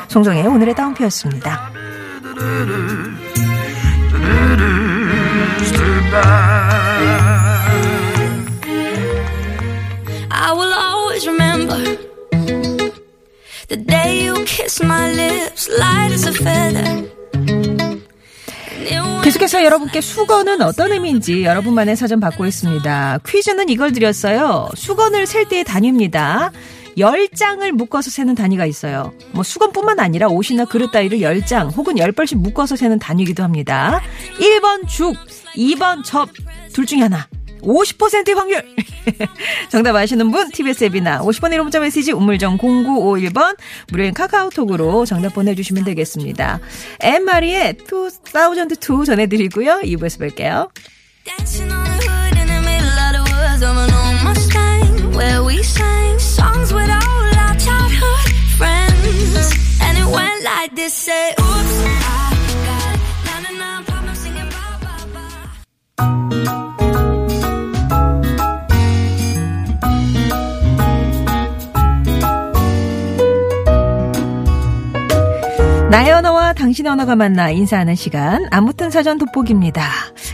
송정의 0.08 0.46
오늘의 0.46 0.74
다운표였습니다. 0.74 1.70
Remember 11.52 11.98
the 13.68 13.76
day 13.76 14.24
you 14.24 14.34
kissed 14.44 14.84
my 14.84 15.12
lips, 15.12 15.68
light 15.78 16.12
as 16.12 16.26
a 16.26 16.32
feather. 16.32 17.12
계속해서 19.22 19.62
여러분께 19.64 20.00
수건은 20.00 20.62
어떤 20.62 20.90
의미인지 20.90 21.44
여러분만의 21.44 21.96
사전 21.96 22.18
받고 22.18 22.44
있습니다. 22.44 23.20
퀴즈는 23.24 23.68
이걸 23.68 23.92
드렸어요. 23.92 24.68
수건을 24.74 25.26
셀 25.26 25.48
때의 25.48 25.64
단위입니다. 25.64 26.50
10장을 26.96 27.70
묶어서 27.70 28.10
세는 28.10 28.34
단위가 28.34 28.66
있어요. 28.66 29.12
뭐 29.30 29.44
수건뿐만 29.44 30.00
아니라 30.00 30.26
옷이나 30.26 30.64
그릇 30.64 30.90
따위를 30.90 31.18
10장 31.18 31.74
혹은 31.76 31.94
10벌씩 31.94 32.36
묶어서 32.38 32.74
세는 32.76 32.98
단위이기도 32.98 33.42
합니다. 33.44 34.02
1번 34.38 34.88
죽, 34.88 35.16
2번 35.54 36.04
접, 36.04 36.28
둘 36.72 36.84
중에 36.84 37.02
하나. 37.02 37.28
50%의 37.62 38.34
확률. 38.34 38.62
정답 39.70 39.96
아시는 39.96 40.30
분 40.30 40.50
TBS 40.50 40.84
앱이나 40.84 41.20
50번 41.20 41.52
1호 41.54 41.62
문자 41.62 41.80
메시지 41.80 42.12
우물정 42.12 42.58
0951번 42.58 43.56
무료인 43.90 44.14
카카오톡으로 44.14 45.04
정답 45.06 45.34
보내주시면 45.34 45.84
되겠습니다. 45.84 46.60
엠마리의 47.00 47.76
2002 47.86 49.04
전해드리고요. 49.06 49.80
2부에서 49.84 50.20
뵐게요. 50.20 50.70
this 60.82 60.94
say 60.94 61.34
oops 61.38 62.01
나의 75.92 76.10
언어와 76.10 76.54
당신의 76.54 76.90
언어가 76.90 77.16
만나 77.16 77.50
인사하는 77.50 77.96
시간 77.96 78.46
아무튼 78.50 78.90
사전 78.90 79.18
돋보기입니다. 79.18 79.90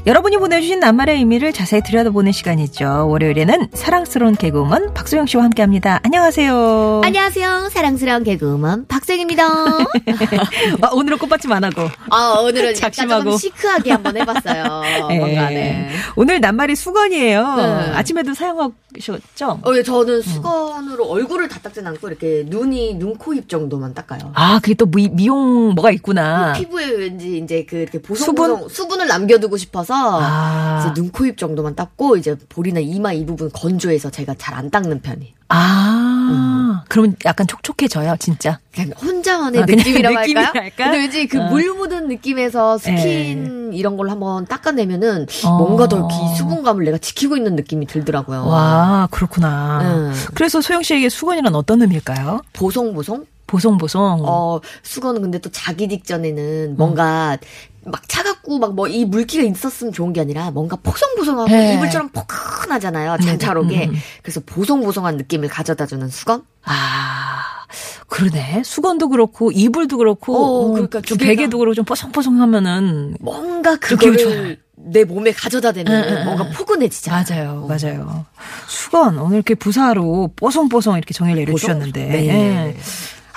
여러분이 0.07 0.37
보내주신 0.37 0.79
낱말의 0.79 1.17
의미를 1.17 1.53
자세히 1.53 1.83
들여다보는 1.83 2.31
시간이죠. 2.31 3.09
월요일에는 3.09 3.71
사랑스러운 3.75 4.37
개그우먼 4.37 4.95
박소영 4.95 5.27
씨와 5.27 5.43
함께합니다. 5.43 5.99
안녕하세요. 6.05 7.01
안녕하세요. 7.05 7.71
사랑스러운 7.73 8.23
개그우먼 8.23 8.87
박생입니다. 8.87 9.49
아, 10.81 10.91
오늘은 10.93 11.19
꽃받침 11.19 11.51
안 11.51 11.65
하고. 11.65 11.89
아, 12.11 12.39
오늘은 12.41 12.77
작심하고. 12.77 13.37
시크하게 13.37 13.91
한번 13.91 14.17
해봤어요. 14.17 14.83
예. 15.11 15.19
뭔가, 15.19 15.49
네. 15.51 15.91
오늘 16.15 16.41
낱말이 16.41 16.77
수건이에요. 16.77 17.57
네. 17.57 17.63
아침에도 17.95 18.33
사용하셨죠? 18.33 19.61
어, 19.65 19.75
예, 19.75 19.83
저는 19.83 20.23
수건으로 20.23 21.05
얼굴을 21.05 21.49
다 21.49 21.59
닦진 21.61 21.85
않고 21.85 22.07
이렇게 22.07 22.45
눈이, 22.47 22.95
눈, 22.95 23.17
코, 23.19 23.35
입 23.35 23.49
정도만 23.49 23.93
닦아요. 23.95 24.31
아, 24.35 24.61
그게 24.63 24.75
또 24.75 24.87
미, 24.87 25.09
미용 25.09 25.48
뭐가 25.75 25.91
있구나. 25.93 26.53
피부에 26.55 26.87
왠지 26.91 27.39
이제 27.39 27.65
그 27.69 27.77
이렇게 27.77 28.01
보송보송 28.01 28.69
수분? 28.69 29.01
을 29.01 29.07
남겨두고 29.07 29.57
싶어서 29.57 29.95
아. 30.21 30.93
눈, 30.95 31.11
코, 31.11 31.25
입 31.27 31.37
정도만 31.39 31.75
닦고 31.77 32.17
이제 32.17 32.37
볼이나 32.49 32.81
이마 32.81 33.13
이 33.13 33.25
부분 33.27 33.51
건조해서 33.53 34.11
제가 34.11 34.35
잘 34.37 34.59
안 34.59 34.71
닦는 34.71 35.03
편이에요. 35.03 35.33
아, 35.51 36.83
그러면 36.89 37.15
약간 37.25 37.47
촉촉해져요, 37.47 38.17
진짜. 38.19 38.59
그냥 38.75 38.91
혼자만의 39.01 39.63
아, 39.63 39.67
그냥 39.67 39.79
느낌이라고 39.79 40.17
할까요? 40.17 40.47
느낌이랄까? 40.47 40.85
근데 40.85 40.99
왠지 40.99 41.27
그 41.29 41.39
어. 41.41 41.49
물 41.49 41.73
묻은 41.75 42.09
느낌에서 42.09 42.77
스킨 42.79 43.71
이런 43.73 43.97
걸 43.97 44.11
한번 44.11 44.47
닦아내면은 44.47 45.27
어. 45.47 45.59
뭔가 45.59 45.87
더 45.89 46.09
이 46.09 46.37
수분감을 46.37 46.85
내가 46.85 46.99
지키고 46.99 47.37
있는 47.37 47.55
느낌이 47.57 47.87
들더라고요. 47.87 48.47
와, 48.47 49.09
그렇구나. 49.11 49.81
음. 49.83 50.13
그래서 50.35 50.61
소영 50.61 50.83
씨에게 50.83 51.09
수건이란 51.09 51.55
어떤 51.55 51.83
의미일까요? 51.83 52.41
보송보송? 52.53 53.25
보송보송. 53.49 54.23
어, 54.25 54.61
수건은 54.85 55.23
근데 55.23 55.39
또 55.41 55.51
자기 55.51 55.89
직전에는 55.89 56.77
뭔가 56.77 57.37
막 57.85 58.07
차갑고 58.09 58.59
막 58.59 58.75
뭐 58.75 58.87
이 58.89 59.05
물기가 59.05 59.43
있었으면 59.45 59.93
좋은 59.93 60.13
게 60.13 60.21
아니라 60.21 60.51
뭔가 60.53 60.77
포송포송하고 60.77 61.51
네. 61.51 61.75
이불처럼 61.75 62.11
포근하잖아요. 62.11 63.17
잔차롭게. 63.25 63.87
음, 63.87 63.91
음. 63.95 63.97
그래서 64.23 64.41
보송보송한 64.47 65.17
느낌을 65.17 65.49
가져다 65.49 65.87
주는 65.87 66.09
수건? 66.09 66.43
아, 66.65 67.65
그러네. 68.09 68.63
수건도 68.65 69.09
그렇고, 69.09 69.51
이불도 69.53 69.97
그렇고, 69.99 70.37
어, 70.37 70.41
어, 70.41 70.73
그러니까 70.73 71.01
좀 71.01 71.17
베개도 71.19 71.57
그렇고, 71.59 71.75
좀 71.75 71.85
뽀송뽀송하면은. 71.87 73.17
뭔가 73.21 73.77
그거를 73.77 74.59
내 74.77 75.05
몸에 75.05 75.33
가져다 75.33 75.73
대면 75.73 76.25
뭔가 76.25 76.45
응. 76.45 76.53
포근해지잖아요. 76.53 77.25
맞아요, 77.29 77.67
맞아요. 77.67 78.27
수건, 78.69 79.19
오늘 79.19 79.37
이렇게 79.37 79.55
부사로 79.55 80.31
뽀송뽀송 80.37 80.97
이렇게 80.99 81.15
정의를 81.15 81.45
내려주셨는데. 81.45 82.07
네. 82.07 82.29
예. 82.29 82.77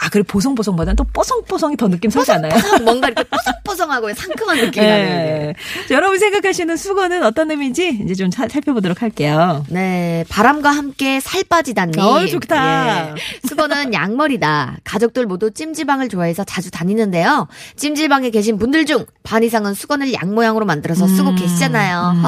아, 0.04 0.10
그리고 0.10 0.26
보송보송보다는 0.30 0.96
또 0.96 1.04
뽀송뽀송이 1.04 1.78
더 1.78 1.88
느낌 1.88 2.10
살지 2.10 2.32
않아요? 2.32 2.54
뽀송, 2.54 2.86
뭔가 2.86 3.08
이렇게 3.10 3.24
뽀송뽀송하고 3.30 4.12
상큼한 4.16 4.58
느낌이 4.58 4.84
나네요. 4.86 5.08
예. 5.08 5.54
자, 5.88 5.94
여러분 5.96 6.18
생각하시는 6.18 6.76
수건은 6.76 7.24
어떤 7.24 7.52
의미인지 7.52 8.00
이제 8.04 8.16
좀 8.16 8.32
사- 8.32 8.48
살펴보도록 8.48 9.04
할게요. 9.04 9.64
네, 9.70 10.26
바람과 10.30 10.72
함께 10.72 11.20
살 11.20 11.44
빠지다님. 11.44 12.00
어이, 12.00 12.32
좋다. 12.32 13.10
예. 13.12 13.16
수건은 13.48 13.94
양머리다. 13.94 14.78
가족들 14.84 15.28
모두 15.28 15.52
찜질방을 15.52 16.10
좋아해서 16.10 16.44
자주 16.46 16.72
다니는데요. 16.72 17.48
찜질방에 17.76 18.32
계신 18.32 18.58
분들 18.58 18.86
중 18.88 19.06
반 19.24 19.44
이상은 19.44 19.76
수건을 19.76 20.14
양 20.14 20.34
모양으로 20.34 20.66
만들어서 20.66 21.08
쓰고 21.08 21.30
음, 21.30 21.36
계시잖아요. 21.36 22.12
음. 22.16 22.24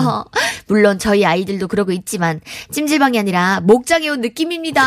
물론 0.68 1.00
저희 1.00 1.26
아이들도 1.26 1.68
그러고 1.68 1.92
있지만 1.92 2.40
찜질방이 2.72 3.18
아니라 3.18 3.62
목장에 3.64 4.08
온 4.10 4.22
느낌입니다. 4.22 4.84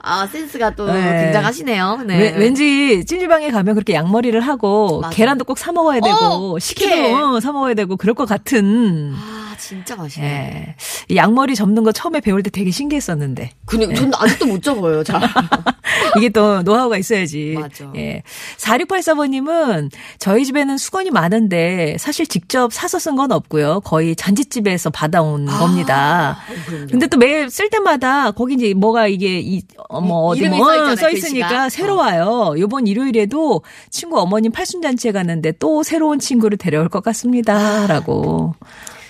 아, 0.00 0.26
센스가 0.26 0.74
또 0.74 0.86
네. 0.92 1.22
굉장하시네요. 1.24 1.75
네. 2.06 2.18
왠- 2.18 2.38
왠지 2.40 3.04
찜질방에 3.04 3.50
가면 3.50 3.74
그렇게 3.74 3.94
양머리를 3.94 4.38
하고 4.40 5.00
맞아. 5.00 5.14
계란도 5.16 5.44
꼭 5.44 5.58
사 5.58 5.72
먹어야 5.72 6.00
되고 6.00 6.16
어, 6.16 6.58
식혜도 6.58 6.94
식혜. 6.94 7.12
어, 7.12 7.40
사 7.40 7.52
먹어야 7.52 7.74
되고 7.74 7.96
그럴 7.96 8.14
것 8.14 8.26
같은. 8.28 9.12
아, 9.14 9.35
진짜 9.66 9.96
맛있네. 9.96 10.26
예. 10.26 10.74
이 11.08 11.16
양머리 11.16 11.54
접는 11.54 11.82
거 11.82 11.90
처음에 11.92 12.20
배울 12.20 12.42
때 12.42 12.50
되게 12.50 12.70
신기했었는데 12.70 13.50
근데 13.64 13.92
전 13.94 14.12
아직도 14.14 14.46
못 14.46 14.62
접어요. 14.62 15.02
잘. 15.02 15.20
이게 16.18 16.28
또 16.28 16.62
노하우가 16.62 16.98
있어야지. 16.98 17.56
맞아. 17.58 17.90
예. 17.96 18.22
4684번님은 18.58 19.90
저희 20.18 20.44
집에는 20.44 20.78
수건이 20.78 21.10
많은데 21.10 21.96
사실 21.98 22.26
직접 22.26 22.72
사서 22.72 22.98
쓴 22.98 23.16
건 23.16 23.32
없고요. 23.32 23.80
거의 23.80 24.14
잔짓집에서 24.14 24.90
받아온 24.90 25.46
겁니다. 25.46 26.38
그럼요. 26.66 26.86
근데 26.90 27.06
또 27.06 27.16
매일 27.16 27.48
쓸 27.50 27.70
때마다 27.70 28.30
거기 28.32 28.54
이제 28.54 28.74
뭐가 28.74 29.06
이게 29.08 29.40
이, 29.40 29.62
어, 29.88 30.00
뭐 30.00 30.26
어디 30.26 30.46
뭐 30.48 30.94
써 30.96 31.10
있으니까. 31.10 31.68
새로 31.70 31.94
어. 31.94 31.96
와요. 31.96 32.54
요번 32.58 32.86
일요일에도 32.86 33.62
친구 33.90 34.20
어머님 34.20 34.52
팔순잔치에 34.52 35.12
갔는데 35.12 35.52
또 35.58 35.82
새로운 35.82 36.18
친구를 36.18 36.58
데려올 36.58 36.88
것 36.88 37.02
같습니다 37.02 37.86
라고. 37.86 38.54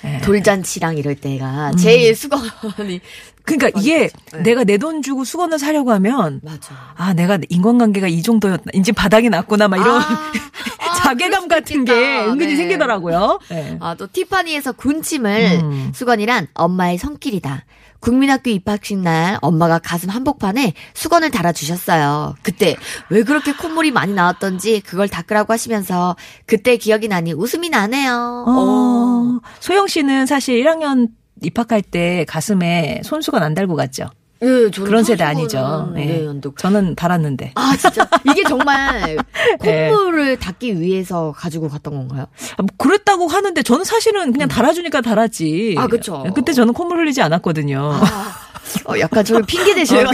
예. 0.06 0.18
돌잔치랑 0.20 0.96
이럴 0.98 1.14
때가 1.16 1.72
제일 1.78 2.14
수건이 2.14 3.00
그러니까 3.44 3.80
이게 3.80 4.10
네. 4.32 4.42
내가 4.42 4.64
내 4.64 4.76
돈 4.78 5.02
주고 5.02 5.24
수건을 5.24 5.58
사려고 5.58 5.92
하면 5.92 6.40
맞아. 6.42 6.74
아 6.96 7.12
내가 7.14 7.38
인간관계가 7.48 8.08
이 8.08 8.22
정도였나 8.22 8.64
이제 8.74 8.92
바닥이 8.92 9.28
났구나 9.30 9.68
막 9.68 9.76
이런 9.78 10.00
아, 10.00 10.32
자괴감 11.02 11.48
그럴 11.48 11.60
같은 11.60 11.84
게. 11.84 11.92
은근히 12.26 12.52
네. 12.52 12.56
생기더라고요. 12.56 13.38
네. 13.50 13.76
아, 13.80 13.94
또 13.94 14.06
티파니에서 14.10 14.72
군침을 14.72 15.60
음. 15.62 15.92
수건이란 15.94 16.48
엄마의 16.54 16.98
손길이다. 16.98 17.64
국민학교 18.00 18.50
입학식 18.50 18.98
날 18.98 19.38
엄마가 19.42 19.78
가슴 19.78 20.08
한복판에 20.10 20.74
수건을 20.94 21.30
달아주셨어요. 21.30 22.34
그때 22.42 22.76
왜 23.10 23.22
그렇게 23.22 23.52
콧물이 23.52 23.90
많이 23.90 24.12
나왔던지 24.14 24.80
그걸 24.80 25.08
닦으라고 25.08 25.52
하시면서 25.52 26.16
그때 26.46 26.76
기억이 26.76 27.08
나니 27.08 27.32
웃음이 27.32 27.68
나네요. 27.70 28.44
어, 28.48 29.40
소영 29.60 29.86
씨는 29.86 30.26
사실 30.26 30.62
1학년 30.62 31.08
입학할 31.42 31.82
때 31.82 32.24
가슴에 32.28 33.00
손수건 33.04 33.42
안 33.42 33.54
달고 33.54 33.74
갔죠. 33.76 34.08
예, 34.42 34.70
저는 34.70 34.88
그런 34.88 35.04
세대 35.04 35.24
아니죠. 35.24 35.92
예. 35.96 36.04
네, 36.04 36.28
안 36.28 36.40
듣고. 36.40 36.56
저는 36.56 36.94
달았는데. 36.94 37.52
아, 37.54 37.76
진짜. 37.78 38.08
이게 38.30 38.42
정말 38.44 39.16
네. 39.60 39.88
콧물을 39.90 40.38
닦기 40.38 40.80
위해서 40.80 41.32
가지고 41.36 41.68
갔던 41.68 41.94
건가요? 41.94 42.26
아, 42.56 42.62
뭐 42.62 42.68
그랬다고 42.76 43.28
하는데 43.28 43.62
저는 43.62 43.84
사실은 43.84 44.32
그냥 44.32 44.48
달아주니까 44.48 45.00
달았지. 45.00 45.76
아, 45.78 45.86
그쵸. 45.86 46.24
그때 46.34 46.52
저는 46.52 46.74
콧물 46.74 46.98
흘리지 46.98 47.22
않았거든요. 47.22 47.92
아, 47.94 48.34
어, 48.88 48.98
약간 48.98 49.24
저를 49.24 49.44
핑계 49.46 49.74
대셔요. 49.74 50.06
어, 50.06 50.10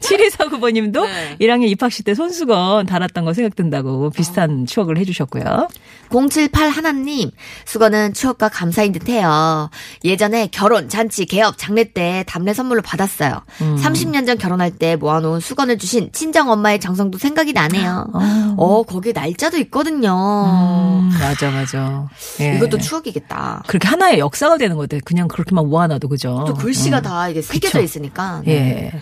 7249번님도 0.00 1.04
네. 1.06 1.36
1학년 1.40 1.68
입학식 1.68 2.04
때 2.04 2.14
손수건 2.14 2.86
달았던 2.86 3.24
거 3.24 3.32
생각든다고 3.32 4.10
비슷한 4.10 4.66
추억을 4.66 4.98
해주셨고요. 4.98 5.68
078 6.10 6.70
하나님, 6.70 7.30
수건은 7.66 8.14
추억과 8.14 8.48
감사인 8.48 8.92
듯해요. 8.92 9.70
예전에 10.04 10.48
결혼, 10.50 10.88
잔치, 10.88 11.26
개업, 11.26 11.58
장례 11.58 11.84
때 11.92 12.24
답례 12.26 12.54
선물로 12.54 12.80
받았어요. 12.82 13.42
음. 13.60 13.76
30년 13.76 14.26
전 14.26 14.38
결혼할 14.38 14.70
때 14.70 14.96
모아놓은 14.96 15.40
수건을 15.40 15.78
주신 15.78 16.10
친정 16.12 16.50
엄마의 16.50 16.80
정성도 16.80 17.18
생각이 17.18 17.52
나네요. 17.52 18.06
어. 18.14 18.54
어, 18.56 18.82
거기에 18.84 19.12
날짜도 19.12 19.58
있거든요. 19.58 20.10
음, 20.12 21.10
맞아, 21.20 21.50
맞아. 21.50 22.08
예. 22.40 22.56
이것도 22.56 22.78
추억이겠다. 22.78 23.64
그렇게 23.66 23.86
하나의 23.86 24.18
역사가 24.18 24.56
되는 24.56 24.76
것 24.76 24.82
같아요. 24.82 25.00
그냥 25.04 25.28
그렇게만 25.28 25.68
모아놔도 25.68 26.08
그죠. 26.08 26.44
또 26.46 26.54
글씨가 26.54 26.98
음. 26.98 27.02
다 27.02 27.28
이게 27.38 27.68
새겨져. 27.68 27.80
있으니까. 27.80 28.42
네. 28.44 28.90
예. 28.94 29.00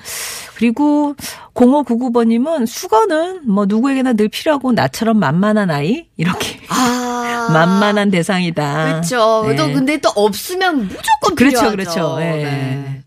그리고 0.57 1.15
0599번님은 1.55 2.67
수건은 2.67 3.43
뭐 3.47 3.67
누구에게나 3.67 4.15
늘 4.15 4.29
필요하고 4.29 4.73
나처럼 4.73 5.19
만만한 5.19 5.71
아이 5.71 6.07
이렇게 6.17 6.61
아. 6.69 7.49
만만한 7.53 8.11
대상이다. 8.11 8.85
그렇죠. 9.03 9.47
예. 9.51 9.57
또 9.57 9.73
근데 9.73 9.99
또 9.99 10.09
없으면 10.15 10.89
무조건 10.89 11.35
그렇죠, 11.37 11.71
필요하죠. 11.71 11.71
그렇죠. 11.77 12.17
예. 12.21 12.25
네. 12.25 13.03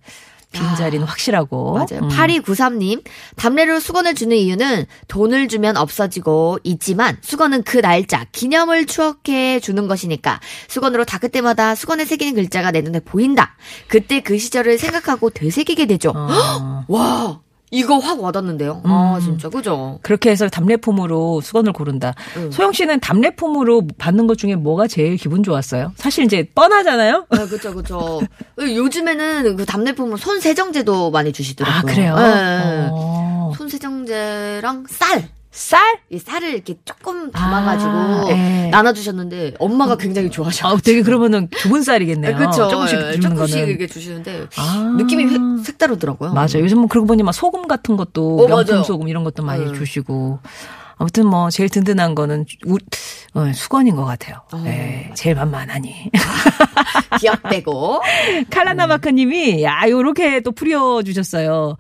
빈자리는 0.52 1.06
확실하고. 1.06 1.74
맞아요. 1.74 2.04
음. 2.04 2.10
8293님, 2.10 3.04
담례로 3.36 3.80
수건을 3.80 4.16
주는 4.16 4.36
이유는 4.36 4.86
돈을 5.08 5.48
주면 5.48 5.78
없어지고 5.78 6.60
있지만 6.64 7.18
수건은 7.22 7.64
그 7.64 7.82
날짜, 7.82 8.26
기념을 8.32 8.86
추억해 8.86 9.60
주는 9.60 9.88
것이니까 9.88 10.40
수건으로 10.68 11.06
닦을 11.06 11.30
때마다 11.30 11.76
수건에 11.76 12.06
새기는 12.06 12.34
글자가 12.34 12.72
내 12.72 12.82
눈에 12.82 13.00
보인다. 13.00 13.56
그때 13.88 14.22
그 14.22 14.38
시절을 14.38 14.78
생각하고 14.78 15.30
되새기게 15.30 15.86
되죠. 15.86 16.14
어. 16.16 16.86
와, 16.90 17.40
이거 17.72 17.98
확 18.00 18.22
와닿는데요. 18.22 18.82
아, 18.84 19.20
진짜, 19.22 19.50
그죠? 19.50 20.00
그렇게 20.02 20.32
해서 20.32 20.48
답례품으로 20.50 21.42
수건을 21.42 21.74
고른다. 21.74 22.16
응. 22.38 22.52
소영 22.52 22.74
씨는 22.74 23.00
답례품으로 23.00 23.88
받는 23.98 24.28
것 24.28 24.38
중에 24.38 24.56
뭐가 24.56 24.88
제일 24.88 25.18
기분 25.18 25.44
좋았어요? 25.44 25.94
사실 25.96 26.26
이제 26.26 26.48
뻔하잖아요. 26.56 27.28
아, 27.30 27.46
그쵸, 27.46 27.74
그쵸. 27.74 28.22
요즘에는 28.60 29.56
그 29.56 29.66
답례품으로 29.66 30.18
손 30.18 30.40
세정제도 30.40 31.12
많이 31.12 31.32
주시더라고요. 31.32 31.80
아 31.80 31.82
그래요. 31.84 32.16
네. 32.16 32.88
어. 32.92 33.54
손 33.56 33.70
세정제랑 33.70 34.86
쌀. 34.90 35.30
쌀? 35.60 35.82
이 36.10 36.18
쌀을 36.18 36.54
이렇게 36.54 36.78
조금 36.86 37.32
담아가지고 37.32 37.92
아, 37.92 38.26
예. 38.30 38.70
나눠주셨는데 38.72 39.56
엄마가 39.60 39.98
굉장히 39.98 40.32
좋아하셔. 40.32 40.70
아, 40.70 40.78
되게 40.82 41.02
그러면은 41.02 41.50
좋은 41.60 41.84
쌀이겠네요. 41.84 42.34
그렇죠. 42.38 42.70
조금씩 42.70 42.98
예, 42.98 43.12
주는 43.20 43.22
조금씩 43.36 43.56
거는. 43.58 43.68
이렇게 43.68 43.86
주시는데 43.88 44.48
아. 44.56 44.96
느낌이 44.98 45.26
회- 45.26 45.64
색다르더라고요. 45.64 46.32
맞아요. 46.34 46.60
요즘은 46.62 46.88
그러고 46.88 47.08
보니 47.08 47.24
막 47.24 47.34
소금 47.34 47.68
같은 47.68 47.98
것도 47.98 48.38
어, 48.38 48.48
명품 48.48 48.74
맞아요. 48.74 48.84
소금 48.86 49.10
이런 49.10 49.26
것도 49.26 49.44
많이 49.44 49.66
음. 49.66 49.74
주시고. 49.74 50.40
아무튼 50.98 51.28
뭐 51.28 51.50
제일 51.50 51.68
든든한 51.70 52.16
거는 52.16 52.46
우, 52.66 52.78
어, 53.34 53.52
수건인 53.54 53.98
것 53.98 54.06
같아요. 54.06 54.38
네, 54.64 55.12
제일 55.14 55.36
만만하니. 55.36 56.10
기억되고. 57.20 58.02
칼라나마카님이 58.50 59.64
야 59.64 59.82
요렇게 59.90 60.42
또 60.42 60.52
풀어주셨어요. 60.54 61.76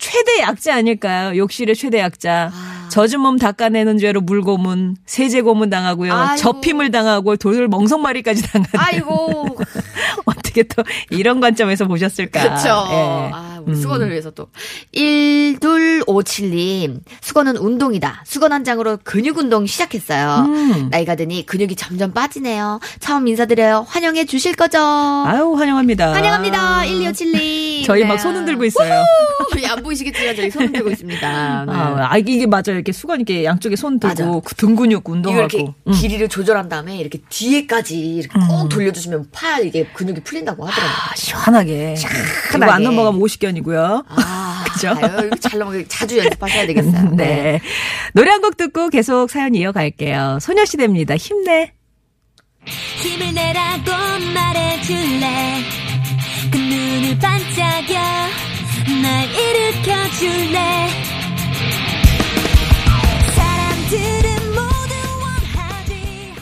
최대 0.00 0.40
약자 0.40 0.74
아닐까요? 0.76 1.36
욕실의 1.36 1.76
최대 1.76 2.00
약자. 2.00 2.50
젖은 2.90 3.20
몸 3.20 3.38
닦아내는 3.38 3.98
죄로 3.98 4.20
물고문, 4.20 4.96
세제 5.06 5.42
고문 5.42 5.70
당하고요. 5.70 6.12
아이고. 6.12 6.36
접힘을 6.36 6.90
당하고 6.90 7.36
돌 7.36 7.68
멍석마리까지 7.68 8.42
당하는. 8.50 8.68
아이고. 8.76 9.56
어떻게 10.24 10.64
또 10.64 10.82
이런 11.10 11.40
관점에서 11.40 11.86
보셨을까? 11.86 12.42
그렇죠. 12.42 12.68
예. 12.90 13.30
아, 13.32 13.60
우리 13.64 13.76
수건을 13.76 14.10
위해서 14.10 14.30
또 14.30 14.48
1257님 14.94 17.00
수건은 17.20 17.56
운동이다. 17.56 18.24
수건 18.26 18.52
한 18.52 18.64
장으로 18.64 18.98
근육 19.04 19.38
운동 19.38 19.66
시작했어요. 19.66 20.46
음. 20.48 20.88
나이가 20.90 21.14
드니 21.14 21.46
근육이 21.46 21.76
점점 21.76 22.12
빠지네요. 22.12 22.80
처음 22.98 23.28
인사드려요. 23.28 23.86
환영해 23.88 24.24
주실 24.24 24.54
거죠? 24.54 24.78
아유 24.80 25.54
환영합니다. 25.56 26.12
환영합니다. 26.12 26.82
1257님. 26.86 27.84
저희 27.84 28.04
막손 28.04 28.34
흔들고 28.34 28.64
있어요. 28.64 29.04
우후! 29.52 29.66
안보 29.70 29.89
이시겠지만 29.92 30.36
저희 30.36 30.50
손 30.50 30.64
흔들고 30.64 30.90
있습니다. 30.90 31.20
네. 31.66 31.72
아, 31.72 32.08
아, 32.12 32.16
이게 32.18 32.46
맞아요. 32.46 32.62
이렇게 32.74 32.92
수건 32.92 33.16
이렇게 33.20 33.44
양쪽에 33.44 33.76
손. 33.76 33.98
들고 34.00 34.40
그 34.42 34.54
등 34.54 34.76
근육 34.76 35.08
운동하고. 35.08 35.40
이렇게 35.40 35.72
음. 35.86 35.92
길이를 35.92 36.28
조절한 36.28 36.68
다음에 36.68 36.96
이렇게 36.96 37.18
뒤에까지 37.28 37.98
이렇게 37.98 38.38
꼭 38.48 38.68
돌려주시면 38.68 39.26
팔 39.32 39.64
이게 39.66 39.84
근육이 39.92 40.20
풀린다고 40.20 40.66
하더라고요. 40.66 40.94
아, 41.10 41.14
시원하게. 41.16 41.94
그리고 42.50 42.70
안 42.70 42.82
넘어가면 42.82 43.20
50견이고요. 43.20 44.04
아, 44.08 44.64
그죠? 44.72 44.94
잘 45.40 45.58
넘어가 45.58 45.78
자주 45.88 46.18
연습하셔야 46.18 46.66
되겠어요. 46.66 47.10
네. 47.14 47.60
노래 48.12 48.30
한 48.30 48.40
곡 48.40 48.56
듣고 48.56 48.88
계속 48.88 49.28
사연 49.30 49.54
이어갈게요. 49.54 50.38
소녀시대입니다. 50.40 51.16
힘내. 51.16 51.72
힘을 52.66 53.34
내라고 53.34 53.90
말해줄래 54.34 55.62
그 56.50 56.56
눈을 56.58 57.18
반짝여 57.18 58.00
날 59.02 59.24
일으켜줄래 59.28 60.88
사람들은 63.34 64.48
모두 64.50 64.94
원하지 65.22 66.34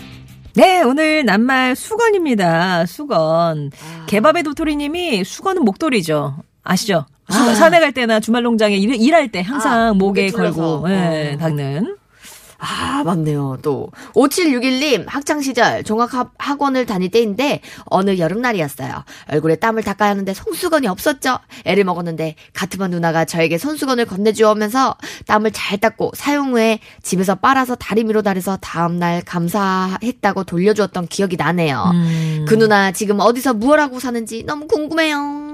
네, 0.55 0.83
오늘 0.83 1.24
낱말 1.24 1.77
수건입니다. 1.77 2.87
수건. 2.87 3.70
개밥의 4.07 4.42
도토리님이 4.44 5.24
수건은 5.24 5.64
목도리죠. 5.64 6.37
아시죠? 6.62 7.07
수건, 7.31 7.55
산에 7.57 7.79
갈 7.81 7.92
때나 7.92 8.20
주말 8.20 8.42
농장에 8.42 8.77
일, 8.77 8.94
일할 8.94 9.31
때 9.31 9.42
항상 9.42 9.72
아, 9.72 9.92
목에. 9.92 10.31
걸고 10.31 10.85
예, 10.88 11.35
어. 11.35 11.38
닦는. 11.38 11.98
아, 12.61 13.03
맞네요. 13.05 13.59
또 13.62 13.88
5761님 14.14 15.05
학창 15.07 15.40
시절 15.40 15.85
종합 15.85 16.12
학- 16.12 16.33
학원을 16.38 16.87
다닐 16.87 17.09
때인데 17.11 17.61
어느 17.85 18.18
여름날이었어요. 18.18 19.05
얼굴에 19.31 19.57
땀을 19.57 19.83
닦아야 19.85 20.11
하는데 20.11 20.35
손수건이 20.35 20.88
없었죠. 20.88 21.38
애를 21.64 21.85
먹었는데 21.85 22.35
가트만 22.55 22.90
누나가 22.90 23.25
저에게 23.25 23.59
손수건을 23.59 24.07
건네주면서 24.07 24.97
땀을 25.27 25.53
잘 25.53 25.79
닦고 25.79 26.12
사용 26.14 26.53
후에 26.55 26.81
집에서 27.03 27.37
빨아서 27.37 27.77
다리미로 27.77 28.23
달여서 28.23 28.59
다음 28.61 28.99
날 28.99 29.23
감사했다고 29.23 30.42
돌려주었던 30.44 31.07
기억이 31.07 31.37
나네요. 31.37 31.90
음. 31.94 32.44
그 32.49 32.55
누나 32.55 32.90
지금 32.90 33.21
어디서 33.21 33.55
무엇 33.55 33.79
하고 33.79 34.01
사는지 34.01 34.42
너무 34.44 34.66
궁금해요. 34.66 35.48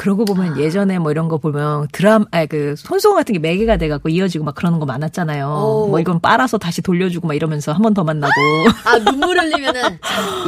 그러고 0.00 0.24
보면 0.24 0.58
예전에 0.58 0.98
뭐 0.98 1.10
이런 1.10 1.28
거 1.28 1.36
보면 1.36 1.86
드라마, 1.92 2.24
아니 2.30 2.46
그 2.46 2.74
손수건 2.78 3.18
같은 3.18 3.34
게 3.34 3.38
매개가 3.38 3.76
돼갖고 3.76 4.08
이어지고 4.08 4.46
막 4.46 4.54
그러는 4.54 4.78
거 4.78 4.86
많았잖아요. 4.86 5.46
오. 5.46 5.88
뭐 5.88 6.00
이건 6.00 6.20
빨아서 6.20 6.56
다시 6.56 6.80
돌려주고 6.80 7.28
막 7.28 7.34
이러면서 7.34 7.72
한 7.74 7.82
번 7.82 7.92
더 7.92 8.02
만나고. 8.02 8.32
아 8.86 8.98
눈물 9.00 9.38
흘리면은 9.38 9.98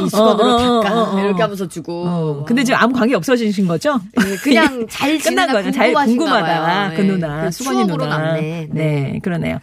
이 0.03 0.09
수건으로 0.09 0.49
어, 0.49 0.55
어, 0.55 0.81
닦아 0.81 0.95
어, 1.01 1.15
어. 1.15 1.19
이렇게 1.19 1.41
하면서 1.43 1.67
주고. 1.67 2.03
어, 2.07 2.45
근데 2.47 2.63
지금 2.63 2.79
아무 2.81 2.93
관계 2.93 3.13
없어지신 3.13 3.67
거죠? 3.67 3.99
예, 4.25 4.35
그냥 4.37 4.87
잘 4.89 5.19
끝난 5.19 5.47
거죠. 5.51 5.69
잘 5.69 5.93
궁금하다. 5.93 6.61
봐요. 6.63 6.91
그 6.95 7.03
예, 7.03 7.07
누나, 7.07 7.43
그 7.43 7.51
수건이 7.51 7.85
누나. 7.85 8.07
남네. 8.07 8.69
네. 8.71 9.19
그러네요. 9.21 9.59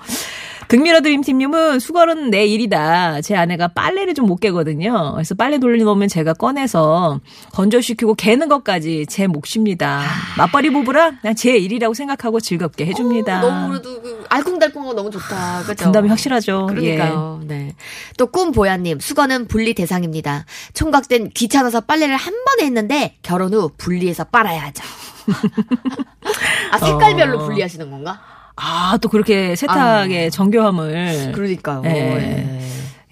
등미러 0.71 1.01
드림팀님은 1.01 1.81
수건은 1.81 2.31
내 2.31 2.47
일이다. 2.47 3.21
제 3.23 3.35
아내가 3.37 3.69
빨래를 3.69 4.15
좀 4.15 4.31
못 4.31 4.37
개거든요. 4.37 5.15
그래서 5.15 5.35
빨래 5.35 5.59
돌려놓으면 5.59 6.07
제가 6.07 6.35
꺼내서 6.35 7.21
건조시키고 7.53 8.15
개는 8.15 8.49
것까지 8.49 9.07
제 9.09 9.27
몫입니다. 9.27 10.05
맞벌이 10.39 10.71
부부라 10.71 11.19
그냥 11.21 11.35
제 11.35 11.57
일이라고 11.57 11.95
생각하고 11.95 12.39
즐겁게 12.39 12.87
해줍니다. 12.87 13.39
어, 13.45 13.51
너무 13.51 13.69
그래도 13.71 14.01
그 14.01 14.25
알콩달콩하고 14.29 14.95
너무 14.95 15.11
좋다. 15.11 15.65
그죠? 15.67 15.83
분담이 15.83 16.09
확실하죠. 16.09 16.67
그러니까요. 16.67 17.41
네. 17.45 17.75
또 18.17 18.29
꿈보야님 18.29 19.01
수건은 19.01 19.49
분리 19.49 19.75
대상입니다. 19.75 20.45
총각 20.75 21.09
땐 21.09 21.31
귀찮아서 21.35 21.81
빨래를 21.81 22.15
한 22.15 22.33
번에 22.45 22.67
했는데 22.67 23.17
결혼 23.23 23.53
후 23.53 23.71
분리해서 23.77 24.23
빨아야죠. 24.25 24.85
아 26.71 26.79
색깔별로 26.79 27.41
어. 27.41 27.47
분리하시는 27.47 27.91
건가? 27.91 28.21
아, 28.61 28.99
또 28.99 29.09
그렇게 29.09 29.57
세탁의 29.57 30.31
정교함을. 30.31 31.33
그러니까요. 31.33 31.83
예. 31.87 32.61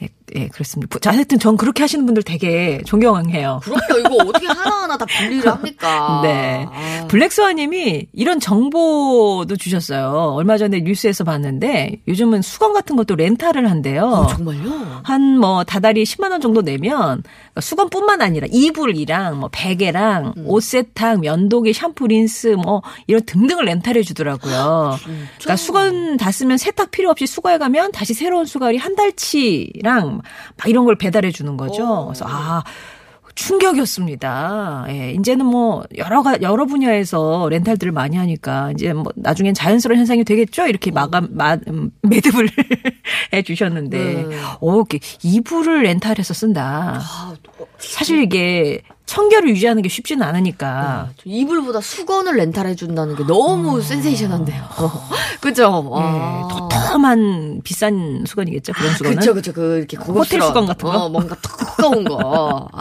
예. 0.02 0.08
예, 0.36 0.42
예, 0.42 0.48
그렇습니다. 0.48 0.98
자, 0.98 1.12
하여튼 1.12 1.38
전 1.38 1.56
그렇게 1.56 1.82
하시는 1.82 2.04
분들 2.04 2.22
되게 2.22 2.82
존경해요. 2.84 3.60
그럼요. 3.62 3.98
이거 4.00 4.24
어떻게 4.28 4.46
하나하나 4.46 4.96
다 4.98 5.06
분리를 5.06 5.46
합니까? 5.50 6.20
네. 6.22 6.66
아. 6.70 7.06
블랙스와님이 7.08 8.08
이런 8.12 8.40
정보도 8.40 9.56
주셨어요. 9.56 10.34
얼마 10.34 10.58
전에 10.58 10.80
뉴스에서 10.80 11.24
봤는데 11.24 12.00
요즘은 12.08 12.42
수건 12.42 12.72
같은 12.72 12.96
것도 12.96 13.14
렌탈을 13.16 13.70
한대요. 13.70 14.04
어, 14.04 14.26
정말요? 14.26 15.00
한 15.04 15.38
뭐 15.38 15.62
다달이 15.64 16.02
10만 16.04 16.30
원 16.32 16.40
정도 16.40 16.62
내면 16.62 17.22
그러니까 17.22 17.60
수건뿐만 17.60 18.20
아니라 18.20 18.46
이불이랑 18.50 19.38
뭐 19.38 19.48
베개랑 19.52 20.34
음. 20.36 20.44
옷 20.46 20.62
세탁, 20.62 21.20
면도기, 21.20 21.72
샴푸, 21.72 22.06
린스 22.08 22.48
뭐 22.62 22.82
이런 23.06 23.22
등등을 23.24 23.64
렌탈해 23.66 24.02
주더라고요. 24.02 24.98
그러니까 25.38 25.56
수건 25.56 26.16
다 26.16 26.32
쓰면 26.32 26.58
세탁 26.58 26.90
필요 26.90 27.10
없이 27.10 27.26
수거해 27.26 27.58
가면 27.58 27.92
다시 27.92 28.14
새로운 28.14 28.46
수거리 28.46 28.76
한 28.78 28.96
달치랑 28.96 30.17
막 30.56 30.68
이런 30.68 30.84
걸 30.84 30.96
배달해 30.96 31.30
주는 31.30 31.56
거죠. 31.56 32.06
그래서 32.06 32.24
아 32.28 32.62
충격이었습니다. 33.38 34.86
예, 34.88 35.12
이제는 35.12 35.46
뭐 35.46 35.84
여러 35.96 36.22
가 36.22 36.36
여러 36.42 36.66
분야에서 36.66 37.48
렌탈들을 37.48 37.92
많이 37.92 38.16
하니까 38.16 38.72
이제 38.72 38.92
뭐 38.92 39.12
나중엔 39.14 39.54
자연스러운 39.54 39.98
현상이 40.00 40.24
되겠죠. 40.24 40.66
이렇게 40.66 40.90
마감 40.90 41.28
마, 41.32 41.56
음, 41.68 41.92
매듭을 42.02 42.48
해 43.32 43.42
주셨는데 43.42 43.98
네. 44.28 44.36
어, 44.60 44.74
이렇게 44.74 44.98
이불을 45.22 45.84
렌탈해서 45.84 46.34
쓴다. 46.34 47.00
아, 47.00 47.34
사실 47.78 48.22
이게 48.22 48.82
청결을 49.08 49.48
유지하는 49.48 49.80
게 49.82 49.88
쉽지는 49.88 50.22
않으니까. 50.26 51.08
저 51.16 51.22
이불보다 51.24 51.80
수건을 51.80 52.36
렌탈해 52.36 52.74
준다는 52.76 53.16
게 53.16 53.24
너무 53.24 53.80
센세이션한데요. 53.80 54.62
그죠? 55.40 55.62
예, 55.96 56.00
아. 56.02 56.48
도톰한 56.50 57.62
비싼 57.64 58.24
수건이겠죠. 58.26 58.74
그런 58.74 58.92
수건은. 58.94 59.16
그쵸, 59.16 59.32
그쵸. 59.34 59.52
그, 59.54 59.78
이렇게 59.78 59.96
고급스러운. 59.96 60.18
호텔 60.24 60.40
수건 60.42 60.66
같은 60.66 60.88
거? 60.90 61.04
어, 61.04 61.08
뭔가 61.08 61.34
두꺼운 61.36 62.04
거. 62.04 62.68
아. 62.72 62.80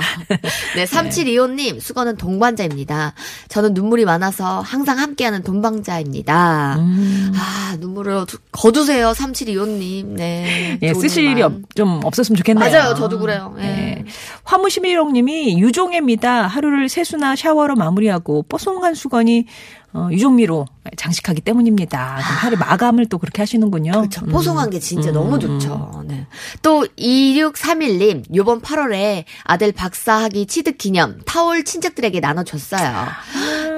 네, 0.75 0.83
3725님, 0.85 1.79
수건은 1.79 2.17
동반자입니다. 2.17 3.13
저는 3.47 3.73
눈물이 3.73 4.03
많아서 4.05 4.59
항상 4.61 4.99
함께하는 4.99 5.43
동반자입니다. 5.43 6.75
음. 6.79 7.33
아, 7.37 7.77
눈물을 7.79 8.25
두- 8.25 8.37
거두세요, 8.51 9.11
3725님. 9.13 10.05
네. 10.07 10.77
예, 10.81 10.93
쓰실 10.93 11.23
일이. 11.23 11.41
없- 11.41 11.73
좀 11.75 12.01
없었으면 12.03 12.35
좋겠네요. 12.37 12.69
맞아요, 12.69 12.95
저도 12.95 13.17
그래요. 13.19 13.55
예. 13.59 13.63
예. 13.63 14.03
화무시미롱님이 14.43 15.59
유종 15.59 15.93
입니다. 16.17 16.47
하루를 16.47 16.89
세수나 16.89 17.35
샤워로 17.35 17.75
마무리하고 17.75 18.43
뽀송한 18.43 18.95
수건이 18.95 19.45
어, 19.93 20.09
유종미로 20.11 20.65
장식하기 20.95 21.41
때문입니다. 21.41 21.97
하루 21.97 22.57
마감을 22.57 23.07
또 23.07 23.17
그렇게 23.17 23.41
하시는군요. 23.41 23.91
그렇죠. 23.91 24.25
뽀송한 24.25 24.69
게 24.69 24.79
진짜 24.79 25.11
너무 25.11 25.39
좋죠. 25.39 26.03
네. 26.05 26.27
또 26.61 26.85
2631님 26.97 28.23
요번 28.35 28.61
8월에 28.61 29.23
아들 29.43 29.71
박사학위 29.71 30.45
취득 30.45 30.77
기념 30.77 31.19
타올 31.25 31.63
친척들에게 31.63 32.19
나눠줬어요. 32.19 33.07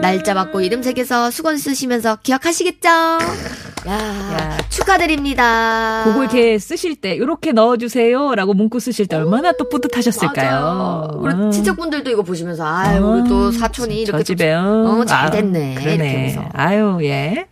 날짜 0.02 0.34
받고 0.34 0.62
이름 0.62 0.82
새겨서 0.84 1.32
수건 1.32 1.58
쓰시면서 1.58 2.17
기억하시겠죠? 2.17 2.89
야, 2.89 3.19
야. 3.88 4.58
축하드립니다. 4.69 6.04
그거 6.06 6.24
이렇게 6.24 6.60
쓰실 6.60 6.95
때 6.95 7.13
이렇게 7.13 7.52
넣어주세요 7.52 8.36
라고 8.36 8.54
문구 8.54 8.80
쓰실 8.80 9.08
때 9.08 9.15
얼마나 9.15 9.52
또 9.54 9.69
뿌듯하셨을까요? 9.69 11.12
우리 11.15 11.34
아. 11.34 11.50
친척분들도 11.50 12.10
이거 12.10 12.24
보시면서 12.24 12.65
아유 12.65 13.02
우리 13.04 13.30
또 13.30 13.52
사촌이 13.52 14.06
저 14.06 14.12
이렇게 14.12 14.24
집에 14.24 14.54
어, 14.54 15.04
잘 15.06 15.28
아, 15.28 15.32
됐네 15.32 15.76
그러네. 16.00 16.50
아유 16.54 17.00
예. 17.04 17.46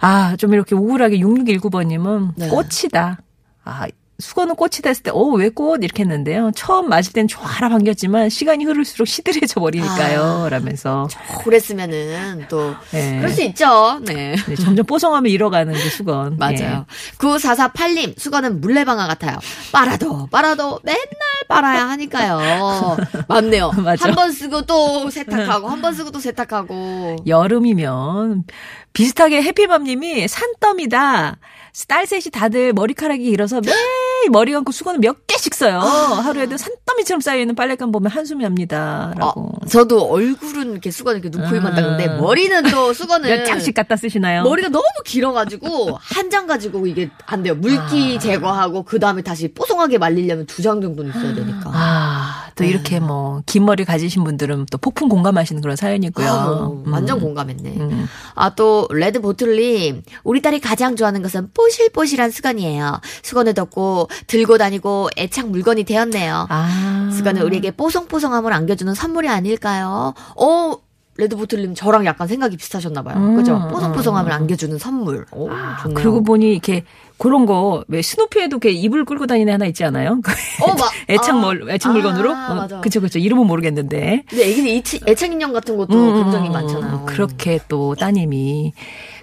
아 0.00 0.36
좀 0.36 0.52
이렇게 0.54 0.74
우울하게 0.74 1.18
6619번님은 1.18 2.32
네. 2.36 2.48
꽃이다. 2.48 3.18
아 3.64 3.86
수건은 4.20 4.54
꽃이 4.54 4.74
됐을 4.82 5.02
때, 5.02 5.10
어, 5.12 5.18
왜 5.24 5.48
꽃? 5.48 5.82
이렇게 5.82 6.04
했는데요. 6.04 6.52
처음 6.54 6.88
맞을 6.88 7.12
땐 7.12 7.26
좋아라 7.26 7.68
반겼지만 7.68 8.28
시간이 8.30 8.64
흐를수록 8.64 9.08
시들해져 9.08 9.58
버리니까요. 9.60 10.44
아. 10.46 10.48
라면서. 10.48 11.08
오랬으면은 11.44 12.46
또 12.48 12.74
네. 12.92 13.16
그럴 13.18 13.30
수 13.30 13.42
있죠. 13.42 13.98
네. 14.06 14.36
네, 14.46 14.54
점점 14.54 14.86
뽀송함을 14.86 15.28
잃어가는 15.28 15.72
그 15.74 15.88
수건. 15.90 16.36
맞아요. 16.38 16.86
9448님, 17.18 18.16
수건은 18.18 18.60
물레방아 18.60 19.08
같아요. 19.08 19.36
빨아도, 19.72 20.28
빨아도, 20.30 20.78
맨날 20.84 21.00
빨아야 21.48 21.88
하니까요. 21.90 22.96
맞네요. 23.28 23.70
한 23.70 24.14
번 24.14 24.32
쓰고 24.32 24.62
또 24.62 25.08
세탁하고, 25.10 25.68
한 25.68 25.80
번 25.82 25.94
쓰고 25.94 26.10
또 26.10 26.18
세탁하고. 26.18 27.16
예. 27.26 27.30
여름이면 27.30 28.44
비슷하게 28.92 29.42
해피맘님이 29.42 30.28
산더미다. 30.28 31.38
딸 31.88 32.06
셋이 32.06 32.24
다들 32.32 32.72
머리카락이 32.72 33.24
길어서 33.30 33.60
매일 33.60 33.76
머리 34.28 34.52
감고 34.52 34.72
수건을 34.72 35.00
몇 35.00 35.26
개씩 35.26 35.54
써요. 35.54 35.78
하루에도 35.78 36.56
산더미처럼 36.56 37.20
쌓여있는 37.20 37.54
빨랫감 37.54 37.92
보면 37.92 38.10
한숨이 38.10 38.42
납니다. 38.44 39.12
라고. 39.16 39.40
어, 39.40 39.66
저도 39.68 40.02
얼굴은 40.10 40.72
이렇게 40.72 40.90
수건 40.90 41.16
이렇게 41.16 41.28
눈코입만 41.36 41.72
아. 41.72 41.74
닦는데 41.76 42.16
머리는 42.20 42.62
또 42.70 42.92
수건을 42.94 43.28
몇 43.38 43.44
장씩 43.44 43.74
갖다 43.74 43.96
쓰시나요? 43.96 44.42
머리가 44.42 44.68
너무 44.68 44.84
길어가지고 45.04 45.98
한 46.00 46.24
장 46.34 46.46
가지고 46.48 46.86
이게 46.86 47.10
안 47.26 47.42
돼요. 47.44 47.54
물기 47.54 48.18
제거하고 48.18 48.82
그 48.82 48.98
다음에 48.98 49.22
다시 49.22 49.52
뽀송하게 49.54 49.98
말리려면 49.98 50.46
두 50.46 50.62
장 50.64 50.80
정도는 50.80 51.10
있어야 51.10 51.34
되니까. 51.34 51.70
아, 51.72 52.46
또 52.56 52.64
네. 52.64 52.70
이렇게 52.70 52.98
뭐, 52.98 53.42
긴 53.46 53.66
머리 53.66 53.84
가지신 53.84 54.24
분들은 54.24 54.66
또 54.72 54.78
폭풍 54.78 55.08
공감하시는 55.10 55.60
그런 55.60 55.76
사연이고요. 55.76 56.26
아, 56.26 56.46
뭐, 56.46 56.82
음. 56.86 56.92
완전 56.92 57.20
공감했네. 57.20 57.76
음. 57.76 58.08
아, 58.34 58.54
또, 58.54 58.88
레드 58.90 59.20
보틀님. 59.20 60.02
우리 60.24 60.40
딸이 60.40 60.60
가장 60.60 60.96
좋아하는 60.96 61.22
것은 61.22 61.50
뽀실뽀실한 61.52 62.30
수건이에요. 62.30 63.00
수건을 63.22 63.52
덮고 63.54 64.08
들고 64.26 64.58
다니고 64.58 65.10
애착 65.16 65.48
물건이 65.50 65.84
되었네요. 65.84 66.46
아. 66.48 67.10
수건은 67.12 67.42
우리에게 67.42 67.70
뽀송뽀송함을 67.72 68.52
안겨주는 68.52 68.94
선물이 68.94 69.28
아닐까요? 69.28 70.14
어, 70.36 70.72
레드보틀님 71.16 71.74
저랑 71.76 72.06
약간 72.06 72.26
생각이 72.26 72.56
비슷하셨나봐요. 72.56 73.16
음, 73.16 73.36
그죠? 73.36 73.68
뽀송뽀송함을 73.70 74.32
안겨주는 74.32 74.76
선물. 74.78 75.26
오, 75.30 75.48
아, 75.48 75.76
좋네요. 75.82 75.94
그러고 75.94 76.22
보니 76.24 76.50
이렇게 76.52 76.84
그런 77.18 77.46
거 77.46 77.84
왜 77.86 78.02
스누피에도 78.02 78.56
이렇게 78.56 78.70
이불 78.72 79.04
끌고 79.04 79.26
다니는 79.28 79.48
애 79.48 79.52
하나 79.52 79.66
있지 79.66 79.84
않아요? 79.84 80.20
어, 80.60 80.66
마- 80.74 80.88
애착 81.08 81.36
아. 81.36 81.38
멀 81.38 81.70
애착 81.70 81.92
물건으로? 81.92 82.34
아, 82.34 82.50
어, 82.50 82.54
맞아. 82.56 82.80
그쵸 82.80 83.00
그쵸 83.00 83.20
이름은 83.20 83.46
모르겠는데. 83.46 84.24
근데 84.28 84.48
애기는 84.48 84.82
애착, 85.06 85.30
인형 85.30 85.52
같은 85.52 85.76
것도 85.76 85.94
음, 85.96 86.22
굉장히 86.24 86.48
음, 86.48 86.52
많잖아요. 86.52 87.06
그렇게 87.06 87.60
또 87.68 87.94
따님이 87.94 88.72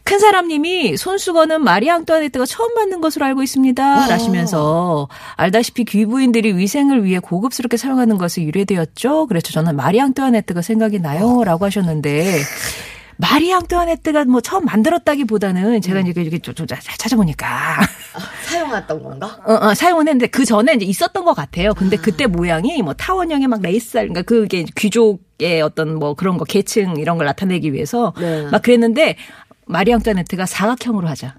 큰 0.03 0.19
사람님이 0.19 0.97
손수건은 0.97 1.63
마리 1.63 1.89
앙뚜아네트가 1.89 2.45
처음 2.45 2.73
만든 2.73 3.01
것으로 3.01 3.25
알고 3.25 3.43
있습니다. 3.43 4.05
어. 4.05 4.09
라시면서 4.09 5.07
알다시피 5.35 5.85
귀부인들이 5.85 6.57
위생을 6.57 7.03
위해 7.03 7.19
고급스럽게 7.19 7.77
사용하는 7.77 8.17
것이 8.17 8.43
유래되었죠. 8.43 9.27
그래서 9.27 9.51
저는 9.51 9.75
마리 9.75 10.01
앙뚜아네트가 10.01 10.61
생각이 10.61 10.99
나요라고 10.99 11.65
하셨는데 11.65 12.41
마리 13.21 13.53
앙뚜아네트가 13.53 14.25
뭐 14.25 14.41
처음 14.41 14.65
만들었다기보다는 14.65 15.81
제가 15.81 15.99
이제 15.99 16.19
이렇게 16.19 16.39
좀, 16.39 16.55
좀 16.55 16.65
찾아보니까 16.65 17.79
사용했던 18.47 19.03
건가? 19.03 19.37
어, 19.45 19.53
어, 19.53 19.73
사용은 19.75 20.07
했는데 20.07 20.25
그 20.27 20.43
전에 20.43 20.73
이제 20.73 20.85
있었던 20.85 21.23
것 21.23 21.35
같아요. 21.35 21.75
근데 21.75 21.97
그때 21.97 22.25
모양이 22.25 22.81
뭐 22.81 22.93
타원형의 22.95 23.47
막 23.47 23.61
레이스알, 23.61 24.07
그러니까 24.07 24.23
그게 24.23 24.65
귀족 24.75 25.21
의 25.41 25.59
어떤 25.63 25.95
뭐 25.95 26.13
그런 26.13 26.37
거 26.37 26.45
계층 26.45 26.97
이런 26.97 27.17
걸 27.17 27.25
나타내기 27.25 27.73
위해서 27.73 28.13
네. 28.19 28.45
막 28.51 28.61
그랬는데 28.61 29.15
마리 29.65 29.93
앙뚜아네트가 29.93 30.45
사각형으로 30.45 31.07
하자. 31.07 31.35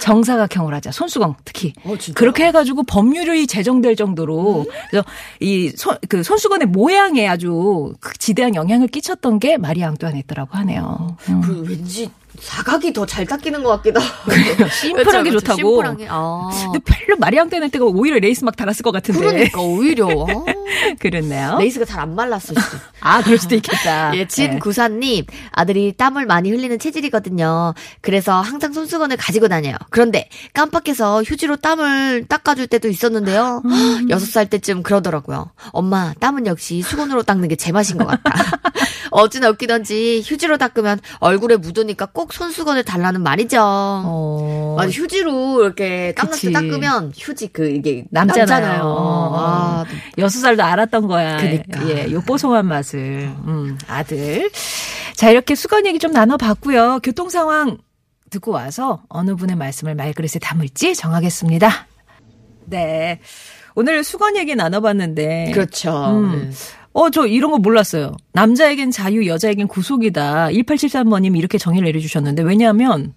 정사각형으로 0.00 0.76
하자. 0.76 0.92
손수건 0.92 1.34
특히. 1.44 1.72
아. 1.84 1.90
어? 1.90 1.96
그렇게 2.14 2.46
해가지고 2.46 2.84
법률이 2.84 3.46
제정될 3.46 3.96
정도로 3.96 4.66
그래서 4.90 5.04
이 5.40 5.72
손, 5.76 5.96
그 6.08 6.22
손수건의 6.22 6.68
모양에 6.68 7.26
아주 7.26 7.94
그 8.00 8.16
지대한 8.18 8.54
영향을 8.54 8.86
끼쳤던 8.88 9.40
게 9.40 9.56
마리 9.56 9.82
앙뚜아네트라고 9.82 10.56
하네요. 10.58 11.16
음. 11.28 11.40
그 11.40 11.64
왠지 11.68 12.10
사각이 12.40 12.92
더 12.92 13.06
잘 13.06 13.24
닦이는 13.26 13.62
것 13.62 13.70
같기도 13.76 14.00
하고. 14.00 14.32
심플하게 14.70 15.30
그렇죠, 15.30 15.40
좋다고. 15.46 15.56
심플하게. 15.56 16.06
아. 16.10 16.50
근데 16.72 16.78
별로 16.84 17.16
마리 17.18 17.38
앙뚜아네트가 17.38 17.84
오히려 17.84 18.18
레이스 18.18 18.44
막 18.44 18.56
달았을 18.56 18.82
것 18.82 18.90
같은데. 18.92 19.20
그러니까 19.20 19.60
오히려 19.60 20.06
어. 20.10 20.26
그랬네요. 20.98 21.58
레이스가 21.58 21.84
잘 21.84 21.96
안 22.00 22.14
말랐을 22.14 22.40
수도. 22.40 22.60
아, 23.00 23.22
그럴 23.22 23.38
수도 23.38 23.54
있겠다. 23.54 24.14
예, 24.18 24.26
진 24.28 24.50
네. 24.52 24.58
구사님 24.58 25.24
아들이 25.52 25.94
땀을 25.96 26.26
많이 26.26 26.50
흘리는 26.50 26.78
체질이거든요. 26.78 27.72
그래서 28.02 28.40
항상 28.42 28.72
손수건을 28.74 29.16
가지고 29.16 29.48
다녀요. 29.48 29.76
그런데 29.90 30.28
깜빡해서 30.52 31.22
휴지로 31.22 31.56
땀을 31.56 32.26
닦아줄 32.28 32.66
때도 32.66 32.88
있었는데요. 32.88 33.62
음. 33.64 34.06
여섯 34.10 34.26
살 34.26 34.46
때쯤 34.50 34.82
그러더라고요. 34.82 35.50
엄마 35.72 36.12
땀은 36.20 36.46
역시 36.46 36.82
수건으로 36.82 37.22
닦는 37.22 37.48
게 37.48 37.56
제맛인 37.56 37.96
것 37.96 38.06
같다. 38.06 38.32
어찌나 39.10 39.48
웃기던지 39.48 40.22
휴지로 40.26 40.58
닦으면 40.58 41.00
얼굴에 41.20 41.56
묻으니까 41.56 42.06
꼭 42.12 42.25
손수건을 42.32 42.84
달라는 42.84 43.22
말이죠. 43.22 43.58
어. 43.60 44.74
맞아 44.76 44.90
휴지로 44.90 45.64
이렇게 45.64 46.14
때 46.14 46.52
닦으면 46.52 47.12
휴지 47.16 47.48
그 47.48 47.68
이게 47.68 48.04
남잖아요. 48.10 48.46
남잖아요. 48.46 48.82
어. 48.84 49.34
아, 49.36 49.84
여섯 50.18 50.40
살도 50.40 50.62
알았던 50.62 51.06
거야. 51.06 51.38
그니까. 51.38 51.88
예, 51.88 52.10
요 52.12 52.20
뽀송한 52.20 52.66
맛을. 52.66 53.30
음, 53.46 53.78
아들. 53.88 54.50
자, 55.14 55.30
이렇게 55.30 55.54
수건 55.54 55.86
얘기 55.86 55.98
좀 55.98 56.12
나눠봤고요. 56.12 57.00
교통 57.02 57.30
상황 57.30 57.78
듣고 58.30 58.52
와서 58.52 59.02
어느 59.08 59.34
분의 59.34 59.56
말씀을 59.56 59.94
말그릇에 59.94 60.38
담을지 60.40 60.94
정하겠습니다. 60.94 61.86
네. 62.66 63.20
오늘 63.74 64.02
수건 64.04 64.36
얘기 64.36 64.54
나눠봤는데. 64.54 65.52
그렇죠. 65.52 66.10
음. 66.10 66.52
어, 66.98 67.10
저 67.10 67.26
이런 67.26 67.50
거 67.50 67.58
몰랐어요. 67.58 68.12
남자에겐 68.32 68.90
자유, 68.90 69.26
여자에겐 69.26 69.68
구속이다. 69.68 70.48
1873번님이 70.48 71.36
이렇게 71.36 71.58
정의를 71.58 71.84
내려주셨는데, 71.84 72.42
왜냐하면, 72.42 73.12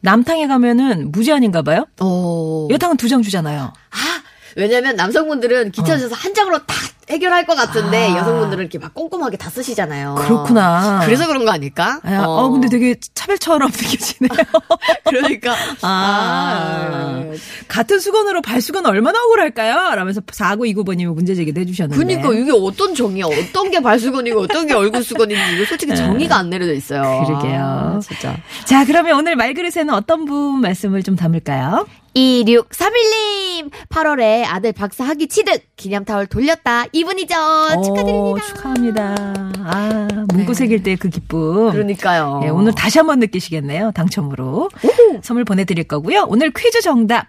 남탕에 0.00 0.46
가면은 0.46 1.12
무제한인가 1.12 1.60
봐요? 1.60 1.84
어. 2.00 2.68
여탕은 2.70 2.96
두 2.96 3.08
장 3.08 3.20
주잖아요. 3.20 3.64
아, 3.90 4.21
왜냐면 4.56 4.96
남성분들은 4.96 5.72
귀찮으셔서 5.72 6.14
한 6.14 6.34
장으로 6.34 6.58
다 6.66 6.74
해결할 7.10 7.46
것 7.46 7.54
같은데 7.54 8.10
아. 8.10 8.18
여성분들은 8.18 8.62
이렇게 8.62 8.78
막 8.78 8.94
꼼꼼하게 8.94 9.36
다 9.36 9.50
쓰시잖아요. 9.50 10.14
그렇구나. 10.16 11.02
그래서 11.04 11.26
그런 11.26 11.44
거 11.44 11.50
아닐까? 11.50 12.00
아, 12.04 12.24
어. 12.26 12.48
근데 12.50 12.68
되게 12.68 12.94
차별처럼 13.14 13.70
느껴지네요. 13.70 14.30
그러니까 15.04 15.54
아, 15.82 17.24
같은 17.68 17.98
수건으로 17.98 18.40
발수건 18.40 18.86
얼마나 18.86 19.22
억울할까요? 19.24 19.94
라면서 19.94 20.20
4929번님이 20.20 21.12
문제 21.14 21.34
제기도 21.34 21.60
해주셨는데. 21.60 22.02
그러니까 22.02 22.32
이게 22.32 22.52
어떤 22.52 22.94
정의야? 22.94 23.26
어떤 23.26 23.70
게 23.70 23.80
발수건이고 23.80 24.40
어떤 24.40 24.66
게 24.66 24.74
얼굴 24.74 25.02
수건인지 25.02 25.56
이거 25.56 25.64
솔직히 25.66 25.94
정의가 25.94 26.36
안 26.36 26.50
내려져 26.50 26.72
있어요. 26.72 27.02
네. 27.02 27.26
그러게요. 27.26 27.60
아, 27.60 28.00
진짜. 28.00 28.36
자, 28.64 28.84
그러면 28.84 29.18
오늘 29.18 29.36
말그릇에는 29.36 29.90
어떤 29.90 30.24
분 30.24 30.60
말씀을 30.60 31.02
좀 31.02 31.16
담을까요? 31.16 31.86
2631님 32.14 33.70
8월에 33.88 34.44
아들 34.46 34.72
박사 34.72 35.04
학위 35.04 35.26
취득 35.28 35.62
기념타월 35.76 36.26
돌렸다 36.26 36.84
이분이죠 36.92 37.34
축하드립니다. 37.84 38.12
오, 38.12 38.38
축하합니다. 38.38 39.14
아, 39.64 40.08
문구 40.32 40.54
새길 40.54 40.82
때 40.82 40.96
그 40.96 41.08
기쁨. 41.08 41.70
그러니까요. 41.72 42.42
예, 42.44 42.48
오늘 42.48 42.72
다시 42.74 42.98
한번 42.98 43.18
느끼시겠네요. 43.20 43.92
당첨으로. 43.92 44.68
선물 45.22 45.44
보내드릴 45.44 45.84
거고요. 45.84 46.26
오늘 46.28 46.52
퀴즈 46.52 46.80
정답. 46.82 47.28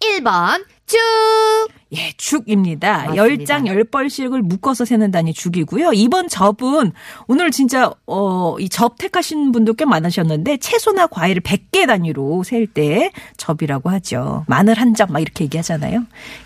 1번 0.00 0.64
쭉 0.90 1.68
예, 1.92 2.12
죽입니다. 2.16 3.06
맞습니다. 3.14 3.58
10장 3.58 3.64
10벌씩을 3.90 4.42
묶어서 4.42 4.84
세는다니 4.84 5.32
죽이고요. 5.32 5.92
이번 5.92 6.28
접은 6.28 6.92
오늘 7.26 7.50
진짜 7.50 7.92
어, 8.06 8.56
이 8.58 8.68
접 8.68 8.96
택하신 8.98 9.50
분도 9.52 9.74
꽤 9.74 9.84
많으셨는데 9.84 10.56
채소나 10.58 11.08
과일을 11.08 11.42
100개 11.42 11.86
단위로 11.86 12.42
셀 12.44 12.66
때 12.66 13.10
접이라고 13.36 13.90
하죠. 13.90 14.44
마늘 14.46 14.74
한점막 14.74 15.20
이렇게 15.22 15.44
얘기하잖아요. 15.44 16.00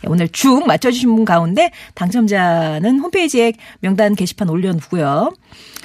예, 0.04 0.09
오늘 0.09 0.28
죽 0.28 0.66
맞춰 0.66 0.90
주신 0.90 1.14
분 1.14 1.24
가운데 1.24 1.70
당첨자는 1.94 2.98
홈페이지에 3.00 3.52
명단 3.80 4.14
게시판 4.14 4.48
올려 4.48 4.72
놓고요. 4.72 5.35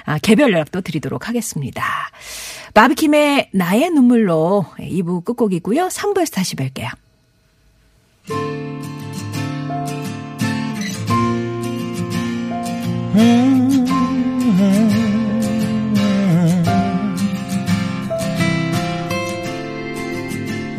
아, 0.05 0.17
개별 0.19 0.51
연락도 0.53 0.81
드리도록 0.81 1.27
하겠습니다. 1.27 1.83
바비킴의 2.73 3.49
나의 3.53 3.89
눈물로 3.91 4.65
2부 4.79 5.23
끝곡이고요. 5.25 5.87
3부에서 5.87 6.33
다시 6.33 6.55
뵐게요. 6.55 6.87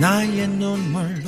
나의 0.00 0.48
눈물로 0.48 1.19